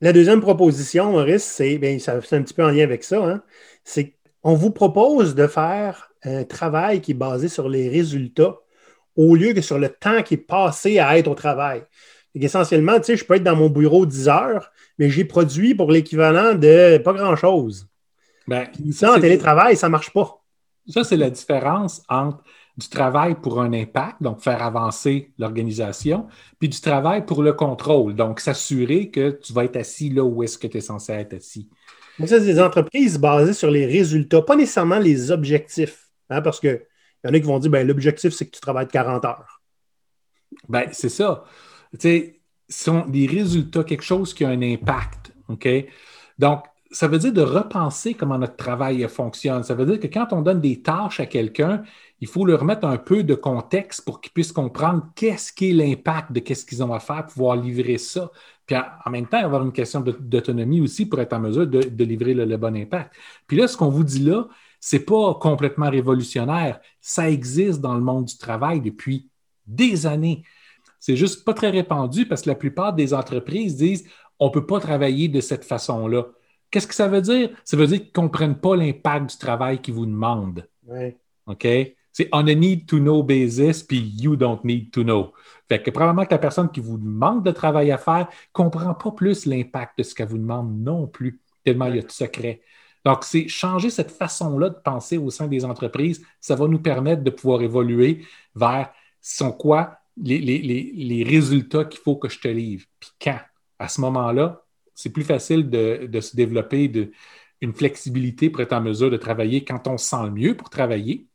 [0.00, 3.22] La deuxième proposition, Maurice, c'est, bien, ça, c'est un petit peu en lien avec ça,
[3.22, 3.42] hein,
[3.84, 8.56] c'est qu'on vous propose de faire un travail qui est basé sur les résultats
[9.16, 11.82] au lieu que sur le temps qui est passé à être au travail.
[12.34, 15.90] essentiellement, tu sais, je peux être dans mon bureau 10 heures, mais j'ai produit pour
[15.90, 17.86] l'équivalent de pas grand-chose.
[18.46, 20.42] Ben, ça, en télétravail, ça ne marche pas.
[20.88, 22.42] Ça, c'est la différence entre
[22.80, 26.26] du travail pour un impact, donc faire avancer l'organisation,
[26.58, 30.42] puis du travail pour le contrôle, donc s'assurer que tu vas être assis là où
[30.42, 31.68] est-ce que tu es censé être assis.
[32.18, 36.08] Donc, ça, c'est des entreprises basées sur les résultats, pas nécessairement les objectifs.
[36.28, 36.80] Hein, parce qu'il
[37.24, 39.60] y en a qui vont dire ben, l'objectif, c'est que tu travailles 40 heures.
[40.68, 41.44] Ben, c'est ça.
[41.92, 45.32] Tu sais, sont des résultats, quelque chose qui a un impact.
[45.48, 45.68] OK?
[46.38, 49.62] Donc, ça veut dire de repenser comment notre travail fonctionne.
[49.62, 51.82] Ça veut dire que quand on donne des tâches à quelqu'un,
[52.20, 55.72] il faut leur mettre un peu de contexte pour qu'ils puissent comprendre qu'est-ce qui est
[55.72, 58.30] l'impact de qu'est-ce qu'ils ont à faire pour pouvoir livrer ça.
[58.66, 62.34] Puis en même temps, avoir une question d'autonomie aussi pour être en mesure de, livrer
[62.34, 63.14] le, bon impact.
[63.46, 64.48] Puis là, ce qu'on vous dit là,
[64.80, 66.80] ce n'est pas complètement révolutionnaire.
[67.00, 69.28] Ça existe dans le monde du travail depuis
[69.66, 70.42] des années.
[70.98, 74.08] C'est juste pas très répandu parce que la plupart des entreprises disent
[74.40, 76.26] on ne peut pas travailler de cette façon-là.
[76.70, 77.50] Qu'est-ce que ça veut dire?
[77.64, 80.66] Ça veut dire qu'ils ne comprennent pas l'impact du travail qu'ils vous demandent.
[81.46, 81.66] OK?
[82.12, 85.32] C'est on a need to know basis, puis you don't need to know.
[85.68, 88.94] Fait que probablement que la personne qui vous demande de travail à faire ne comprend
[88.94, 92.10] pas plus l'impact de ce qu'elle vous demande non plus, tellement il y a de
[92.10, 92.62] secrets.
[93.04, 96.22] Donc, c'est changer cette façon-là de penser au sein des entreprises.
[96.40, 98.90] Ça va nous permettre de pouvoir évoluer vers
[99.22, 103.38] sont quoi les, les résultats qu'il faut que je te livre, puis quand?
[103.78, 104.62] À ce moment-là,
[105.00, 107.10] c'est plus facile de, se développer de,
[107.60, 110.70] une flexibilité pour être en mesure de travailler quand on se sent le mieux pour
[110.70, 111.26] travailler,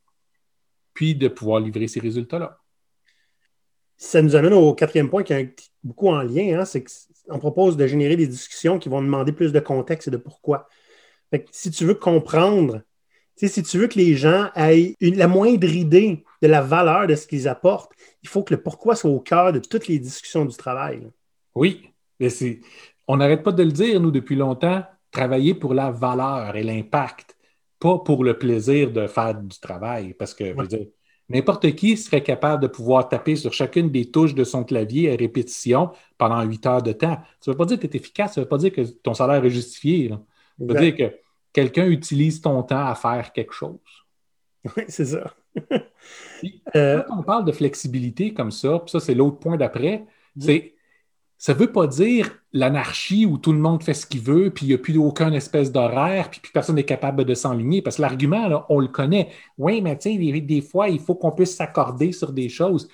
[0.93, 2.60] puis de pouvoir livrer ces résultats-là.
[3.97, 6.84] Ça nous amène au quatrième point qui est beaucoup en lien, hein, c'est
[7.28, 10.67] qu'on propose de générer des discussions qui vont demander plus de contexte et de pourquoi.
[11.51, 12.82] si tu veux comprendre,
[13.36, 17.28] si tu veux que les gens aient la moindre idée de la valeur de ce
[17.28, 17.91] qu'ils apportent,
[18.23, 21.08] il faut que le pourquoi soit au cœur de toutes les discussions du travail.
[21.54, 22.62] Oui, mais c'est
[23.08, 27.38] on n'arrête pas de le dire, nous, depuis longtemps, travailler pour la valeur et l'impact,
[27.80, 30.13] pas pour le plaisir de faire du travail.
[30.13, 30.88] Parce que, je veux dire,
[31.30, 35.15] n'importe qui serait capable de pouvoir taper sur chacune des touches de son clavier à
[35.15, 37.18] répétition pendant huit heures de temps.
[37.39, 38.82] Ça ne veut pas dire que tu es efficace, ça ne veut pas dire que
[38.82, 40.10] ton salaire est justifié.
[40.10, 40.18] Ça
[40.60, 41.15] veut dire que
[41.54, 43.80] quelqu'un utilise ton temps à faire quelque chose.
[44.76, 45.34] Oui, c'est ça.
[46.76, 50.06] Euh, quand on parle de flexibilité comme ça, puis ça, c'est l'autre point d'après,
[50.38, 50.74] c'est
[51.38, 54.65] ça ne veut pas dire l'anarchie où tout le monde fait ce qu'il veut, puis
[54.65, 57.82] il n'y a plus aucun espèce d'horaire, puis, personne n'est capable de s'enligner.
[57.82, 59.30] Parce que l'argument, on le connaît.
[59.58, 62.88] Oui, mais tu sais, des, fois, il faut qu'on puisse s'accorder sur des choses.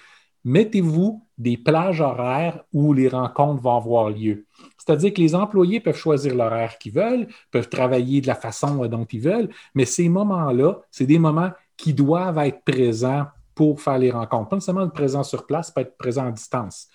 [0.43, 4.47] Mettez-vous des plages horaires où les rencontres vont avoir lieu.
[4.77, 9.05] C'est-à-dire que les employés peuvent choisir l'horaire qu'ils veulent, peuvent travailler de la façon dont
[9.05, 14.09] ils veulent, mais ces moments-là, c'est des moments qui doivent être présents pour faire les
[14.09, 14.49] rencontres.
[14.49, 16.87] Pas seulement être présent sur place, pas être présent à distance.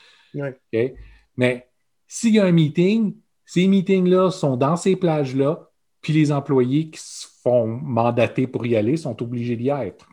[1.36, 1.68] Mais
[2.06, 5.70] s'il y a un meeting, ces meetings-là sont dans ces plages-là,
[6.00, 10.08] puis les employés qui se font mandater pour y aller sont obligés d'y être.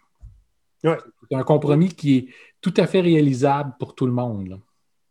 [0.84, 2.28] C'est un compromis qui est
[2.62, 4.60] tout à fait réalisable pour tout le monde.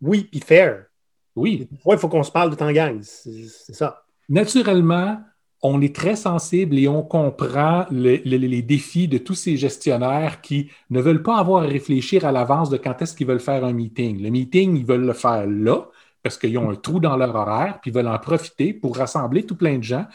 [0.00, 0.86] Oui, puis fair.
[1.34, 1.68] Oui.
[1.86, 3.00] il faut qu'on se parle de temps gang.
[3.02, 4.04] C'est ça.
[4.28, 5.18] Naturellement,
[5.62, 11.00] on est très sensible et on comprend les défis de tous ces gestionnaires qui ne
[11.00, 14.20] veulent pas avoir à réfléchir à l'avance de quand est-ce qu'ils veulent faire un meeting.
[14.20, 15.88] Le meeting, ils veulent le faire là
[16.22, 19.44] parce qu'ils ont un trou dans leur horaire, puis ils veulent en profiter pour rassembler
[19.44, 20.06] tout plein de gens,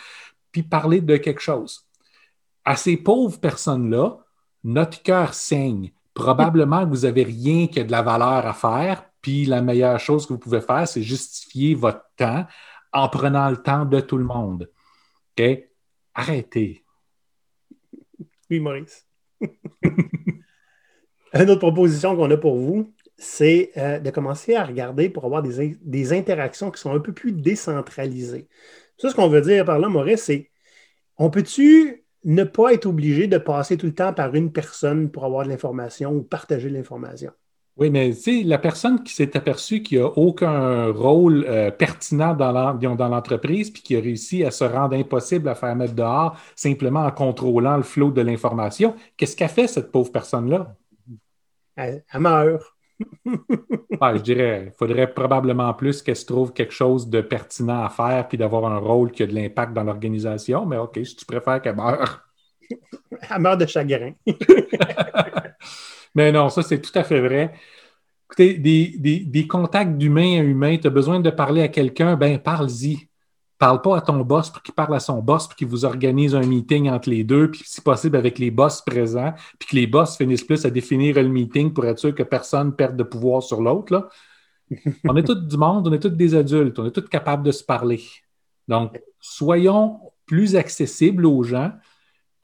[0.52, 1.86] puis parler de quelque chose.
[2.64, 4.18] À ces pauvres personnes-là,
[4.64, 5.92] notre cœur saigne.
[6.14, 10.00] Probablement que vous n'avez rien qui a de la valeur à faire, puis la meilleure
[10.00, 12.46] chose que vous pouvez faire, c'est justifier votre temps
[12.92, 14.70] en prenant le temps de tout le monde.
[15.38, 15.46] OK?
[16.14, 16.84] Arrêtez.
[18.50, 19.06] Oui, Maurice.
[21.34, 25.42] Une autre proposition qu'on a pour vous, c'est euh, de commencer à regarder pour avoir
[25.42, 28.48] des, interactions qui sont un peu plus décentralisées.
[28.98, 30.52] Ça, ce qu'on veut dire par là, Maurice, c'est
[31.18, 35.26] on peut-tu ne pas être obligé de passer tout le temps par une personne pour
[35.26, 37.32] avoir de l'information ou partager l'information?
[37.78, 42.34] Oui, mais tu la personne qui s'est aperçue qu'il n'y a aucun rôle euh, pertinent
[42.34, 47.06] dans l'entreprise puis qui a réussi à se rendre impossible à faire mettre dehors simplement
[47.06, 50.76] en contrôlant le flot de l'information, qu'est-ce qu'a fait cette pauvre personne-là?
[51.76, 52.77] Elle, elle meurt.
[53.26, 58.28] Je dirais, il faudrait probablement plus qu'elle se trouve quelque chose de pertinent à faire
[58.28, 60.66] puis d'avoir un rôle qui a de l'impact dans l'organisation.
[60.66, 62.24] Mais OK, si tu préfères qu'elle meure.
[63.30, 64.14] Elle meurt de chagrin.
[66.16, 67.54] mais non, ça, c'est tout à fait vrai.
[68.26, 72.38] Écoutez, des, des contacts d'humain à humain, tu as besoin de parler à quelqu'un, ben
[72.40, 73.08] parle-y
[73.58, 76.36] parle pas à ton boss pour qu'il parle à son boss, puis qu'il vous organise
[76.36, 79.88] un meeting entre les deux, puis si possible avec les boss présents, puis que les
[79.88, 83.42] boss finissent plus à définir le meeting pour être sûr que personne perde de pouvoir
[83.42, 84.10] sur l'autre.
[85.06, 87.52] on est tous du monde, on est tous des adultes, on est tous capables de
[87.52, 88.02] se parler.
[88.68, 91.72] Donc, soyons plus accessibles aux gens,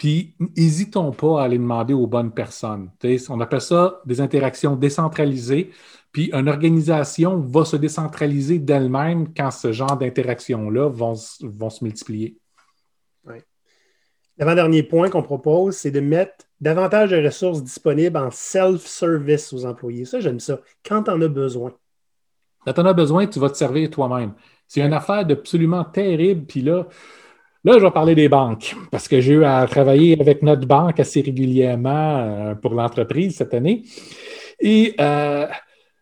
[0.04, 2.92] Puis, n'hésitons pas à aller demander aux bonnes personnes.
[3.30, 5.72] on appelle ça des interactions décentralisées.
[6.12, 12.38] Puis, une organisation va se décentraliser d'elle-même quand ce genre d'interactions-là vont, vont se multiplier.
[14.38, 20.04] L'avant-dernier point qu'on propose, c'est de mettre davantage de ressources disponibles en self-service aux employés.
[20.04, 20.60] Ça, j'aime ça.
[20.86, 21.72] Quand tu en as besoin.
[22.66, 24.34] Quand tu en as besoin, tu vas te servir toi-même.
[24.68, 26.46] C'est une affaire absolument terrible.
[26.46, 26.90] Puis là,
[27.64, 31.00] là, je vais parler des banques parce que j'ai eu à travailler avec notre banque
[31.00, 33.84] assez régulièrement euh, pour l'entreprise cette année.
[34.60, 35.48] Et, euh,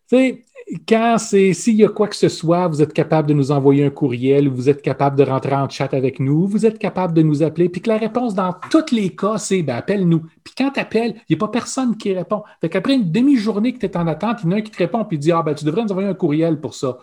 [0.09, 0.43] tu sais,
[0.87, 3.85] quand c'est s'il y a quoi que ce soit, vous êtes capable de nous envoyer
[3.85, 7.21] un courriel, vous êtes capable de rentrer en chat avec nous, vous êtes capable de
[7.21, 10.21] nous appeler, puis que la réponse dans tous les cas, c'est ben, appelle-nous.
[10.43, 12.43] Puis quand tu appelles, il n'y a pas personne qui répond.
[12.61, 14.71] Fait qu'après une demi-journée que tu es en attente, il y en a un qui
[14.71, 16.97] te répond puis dit Ah ben tu devrais nous envoyer un courriel pour ça.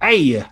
[0.00, 0.42] Hey!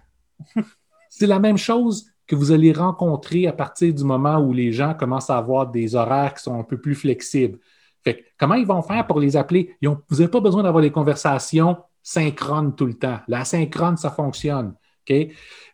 [1.08, 4.94] c'est la même chose que vous allez rencontrer à partir du moment où les gens
[4.94, 7.58] commencent à avoir des horaires qui sont un peu plus flexibles.
[8.04, 9.74] Fait comment ils vont faire pour les appeler?
[9.82, 13.18] vous n'avez pas besoin d'avoir des conversations synchrone tout le temps.
[13.28, 14.74] La synchrone, ça fonctionne.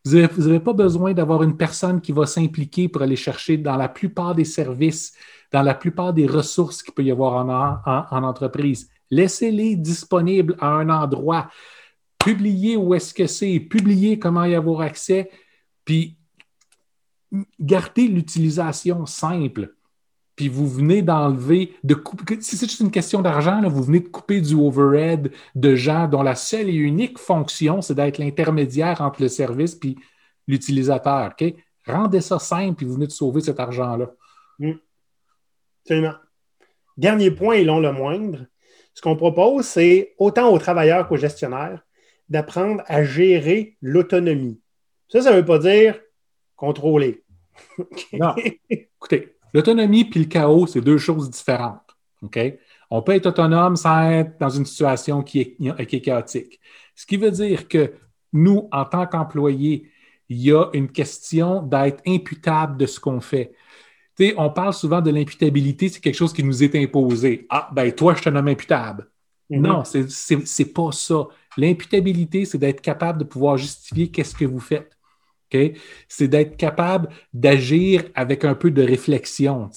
[0.04, 3.88] Vous n'avez pas besoin d'avoir une personne qui va s'impliquer pour aller chercher dans la
[3.88, 5.12] plupart des services,
[5.52, 7.46] dans la plupart des ressources qu'il peut y avoir
[8.10, 8.88] en, entreprise.
[9.10, 11.48] Laissez-les disponibles à un endroit.
[12.18, 15.30] Publiez où est-ce que c'est, publiez comment y avoir accès,
[15.84, 16.18] puis
[17.60, 19.74] gardez l'utilisation simple
[20.36, 24.08] puis vous venez d'enlever, de couper, si c'est juste une question d'argent, vous venez de
[24.08, 29.22] couper du overhead de gens dont la seule et unique fonction, c'est d'être l'intermédiaire entre
[29.22, 29.96] le service puis
[30.48, 31.32] l'utilisateur.
[31.32, 31.54] OK?
[31.86, 34.10] Rendez ça simple, puis vous venez de sauver cet argent-là.
[34.58, 34.72] Mmh.
[35.84, 36.14] Absolument.
[36.96, 38.46] Dernier point, et non le moindre,
[38.94, 41.84] ce qu'on propose, c'est autant aux travailleurs qu'aux gestionnaires
[42.28, 44.60] d'apprendre à gérer l'autonomie.
[45.08, 46.00] Ça, ça ne veut pas dire
[46.56, 47.22] contrôler.
[48.12, 48.34] non.
[48.68, 51.80] Écoutez, L'autonomie puis le chaos, c'est deux choses différentes.
[52.22, 52.38] OK?
[52.90, 56.60] On peut être autonome sans être dans une situation qui est, chaotique.
[56.96, 57.94] Ce qui veut dire que
[58.32, 59.90] nous, en tant qu'employés,
[60.28, 63.52] il y a une question d'être imputable de ce qu'on fait.
[64.36, 67.46] on parle souvent de l'imputabilité, c'est quelque chose qui nous est imposé.
[67.48, 69.08] Ah, ben toi, je te nomme imputable.
[69.50, 69.60] Mm-hmm.
[69.60, 71.28] Non, ce n'est pas ça.
[71.56, 74.93] L'imputabilité, c'est d'être capable de pouvoir justifier qu'est-ce que vous faites.
[76.08, 79.70] C'est d'être capable d'agir avec un peu de réflexion.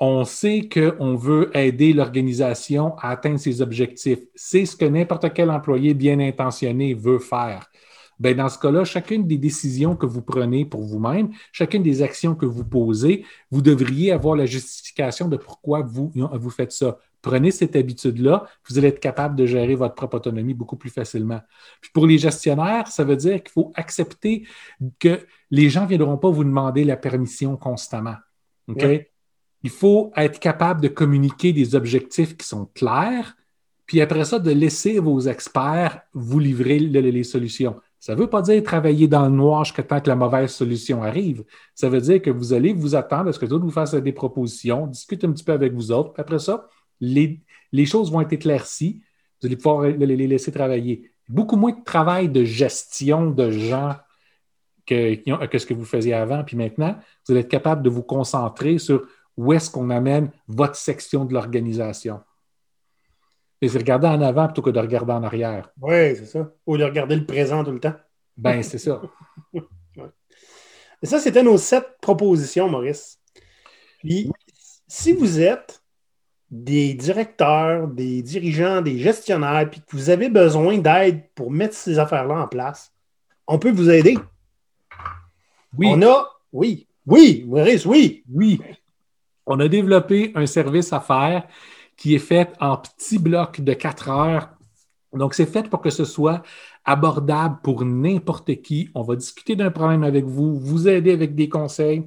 [0.00, 4.20] On sait qu'on veut aider l'organisation à atteindre ses objectifs.
[4.34, 7.70] C'est ce que n'importe quel employé bien intentionné veut faire.
[8.20, 12.34] Ben, dans ce cas-là, chacune des décisions que vous prenez pour vous-même, chacune des actions
[12.34, 16.98] que vous posez, vous devriez avoir la justification de pourquoi vous, vous faites ça.
[17.24, 21.40] Prenez cette habitude-là, vous allez être capable de gérer votre propre autonomie beaucoup plus facilement.
[21.80, 24.46] Puis pour les gestionnaires, ça veut dire qu'il faut accepter
[24.98, 28.16] que les gens ne viendront pas vous demander la permission constamment.
[28.68, 33.34] Il faut être capable de communiquer des objectifs qui sont clairs,
[33.86, 37.80] puis après ça, de laisser vos experts vous livrer les solutions.
[38.00, 41.02] Ça ne veut pas dire travailler dans le noir jusqu'à temps que la mauvaise solution
[41.02, 41.42] arrive.
[41.74, 44.12] Ça veut dire que vous allez vous attendre à ce que d'autres vous fassent des
[44.12, 46.12] propositions, discuter un petit peu avec vous autres.
[46.12, 46.68] Puis après ça,
[47.04, 49.02] les, choses vont être éclaircies.
[49.40, 51.10] Vous allez pouvoir les, laisser travailler.
[51.28, 53.96] Beaucoup moins de travail de gestion de gens
[54.86, 56.44] que, ce que vous faisiez avant.
[56.44, 56.96] Puis maintenant,
[57.26, 61.34] vous allez être capable de vous concentrer sur où est-ce qu'on amène votre section de
[61.34, 62.20] l'organisation.
[63.60, 65.70] Et c'est regarder en avant plutôt que de regarder en arrière.
[65.80, 66.52] Oui, c'est ça.
[66.66, 67.94] Ou de regarder le présent tout le temps.
[68.36, 69.00] Ben, c'est ça.
[71.02, 73.20] Et ça, c'était nos sept propositions, Maurice.
[73.98, 74.30] Puis,
[74.88, 75.82] si vous êtes
[76.54, 81.98] des directeurs, des dirigeants, des gestionnaires, puis que vous avez besoin d'aide pour mettre ces
[81.98, 82.92] affaires-là en place,
[83.48, 84.16] on peut vous aider.
[85.76, 85.88] Oui.
[85.90, 88.22] On a, oui, oui, Maurice, oui.
[88.32, 88.60] Oui.
[89.46, 91.48] On a développé un service à faire
[91.96, 94.50] qui est fait en petits blocs de quatre heures.
[95.12, 96.44] Donc, c'est fait pour que ce soit
[96.84, 98.90] abordable pour n'importe qui.
[98.94, 102.04] On va discuter d'un problème avec vous, vous aider avec des conseils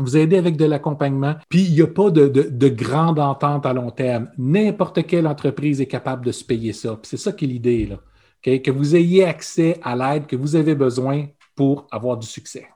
[0.00, 3.90] vous aider avec de l'accompagnement, puis il n'y a pas de, grande entente à long
[3.90, 4.30] terme.
[4.38, 6.98] N'importe quelle entreprise est capable de se payer ça.
[7.02, 8.58] C'est ça qui est l'idée, là.
[8.58, 12.66] que vous ayez accès à l'aide que vous avez besoin pour avoir du succès.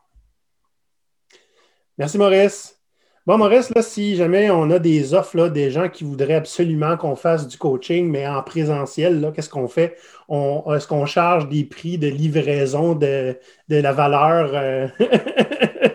[1.99, 2.83] Merci, Maurice.
[3.25, 6.97] Bon, Maurice, là, si jamais on a des offres, là, des gens qui voudraient absolument
[6.97, 9.97] qu'on fasse du coaching, mais en présentiel, qu'est-ce qu'on fait?
[10.29, 13.37] est-ce qu'on charge des prix de livraison de,
[13.69, 14.51] la valeur?
[14.55, 14.89] Euh?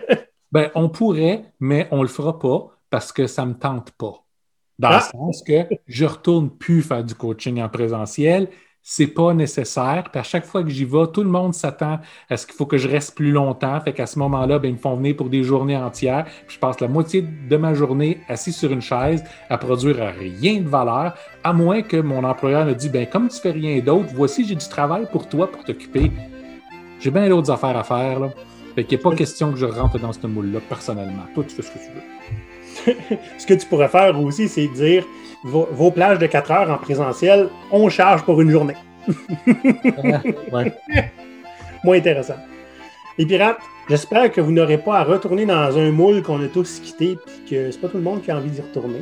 [0.50, 3.90] Ben, on pourrait, mais on ne le fera pas parce que ça ne me tente
[3.92, 4.24] pas.
[4.78, 5.00] Dans le ah!
[5.00, 8.48] sens que je ne retourne plus faire du coaching en présentiel.
[8.80, 10.04] c'est pas nécessaire.
[10.10, 11.98] Puis à chaque fois que j'y vais, tout le monde s'attend
[12.30, 13.78] à ce qu'il faut que je reste plus longtemps.
[13.80, 16.24] Fait qu'à ce moment-là, ben, ils me font venir pour des journées entières.
[16.46, 20.60] Puis je passe la moitié de ma journée assis sur une chaise à produire rien
[20.60, 24.08] de valeur, à moins que mon employeur me dise, ben, comme tu fais rien d'autre,
[24.14, 26.10] voici, j'ai du travail pour toi pour t'occuper.
[27.00, 28.20] J'ai bien d'autres affaires à faire.
[28.20, 28.30] Là.
[28.78, 31.24] Fait qu'il n'y a pas question que je rentre dans ce moule-là personnellement.
[31.34, 31.90] Toi, tu fais ce que tu
[32.94, 33.16] veux.
[33.38, 35.04] ce que tu pourrais faire aussi, c'est dire
[35.42, 38.76] vos, plages de 4 heures en présentiel, on charge pour une journée.
[41.82, 42.36] Moins intéressant.
[43.18, 43.58] Les pirates,
[43.88, 47.50] j'espère que vous n'aurez pas à retourner dans un moule qu'on a tous quitté et
[47.50, 49.00] que c'est pas tout le monde qui a envie d'y retourner.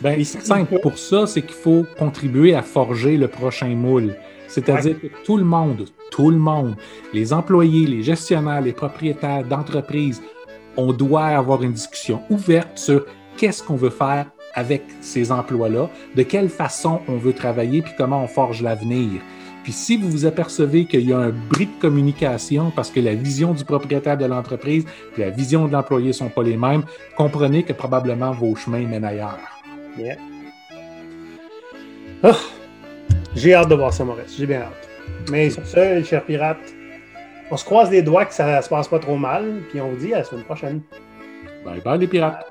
[0.00, 4.14] Ben, simple pour ça, c'est qu'il faut contribuer à forger le prochain moule.
[4.58, 6.76] C'est-à-dire que tout le monde, tout le monde,
[7.12, 10.22] les employés, les gestionnaires, les propriétaires d'entreprises,
[10.76, 13.04] on doit avoir une discussion ouverte sur
[13.36, 18.22] qu'est-ce qu'on veut faire avec ces emplois-là, de quelle façon on veut travailler, puis comment
[18.22, 19.20] on forge l'avenir.
[19.62, 23.14] Puis si vous vous apercevez qu'il y a un bris de communication parce que la
[23.14, 24.84] vision du propriétaire de l'entreprise
[25.16, 26.84] et la vision de l'employé ne sont pas les mêmes,
[27.16, 29.38] comprenez que probablement vos chemins mènent ailleurs.
[32.22, 32.32] Ah!
[33.34, 34.36] J'ai hâte de voir ça, Maurice.
[34.38, 34.88] J'ai bien hâte.
[35.30, 36.58] Mais sur ce, chers pirates,
[37.50, 39.96] on se croise les doigts que ça se passe pas trop mal, puis on vous
[39.96, 40.80] dit à la semaine prochaine.
[41.64, 42.46] Bye bye les pirates.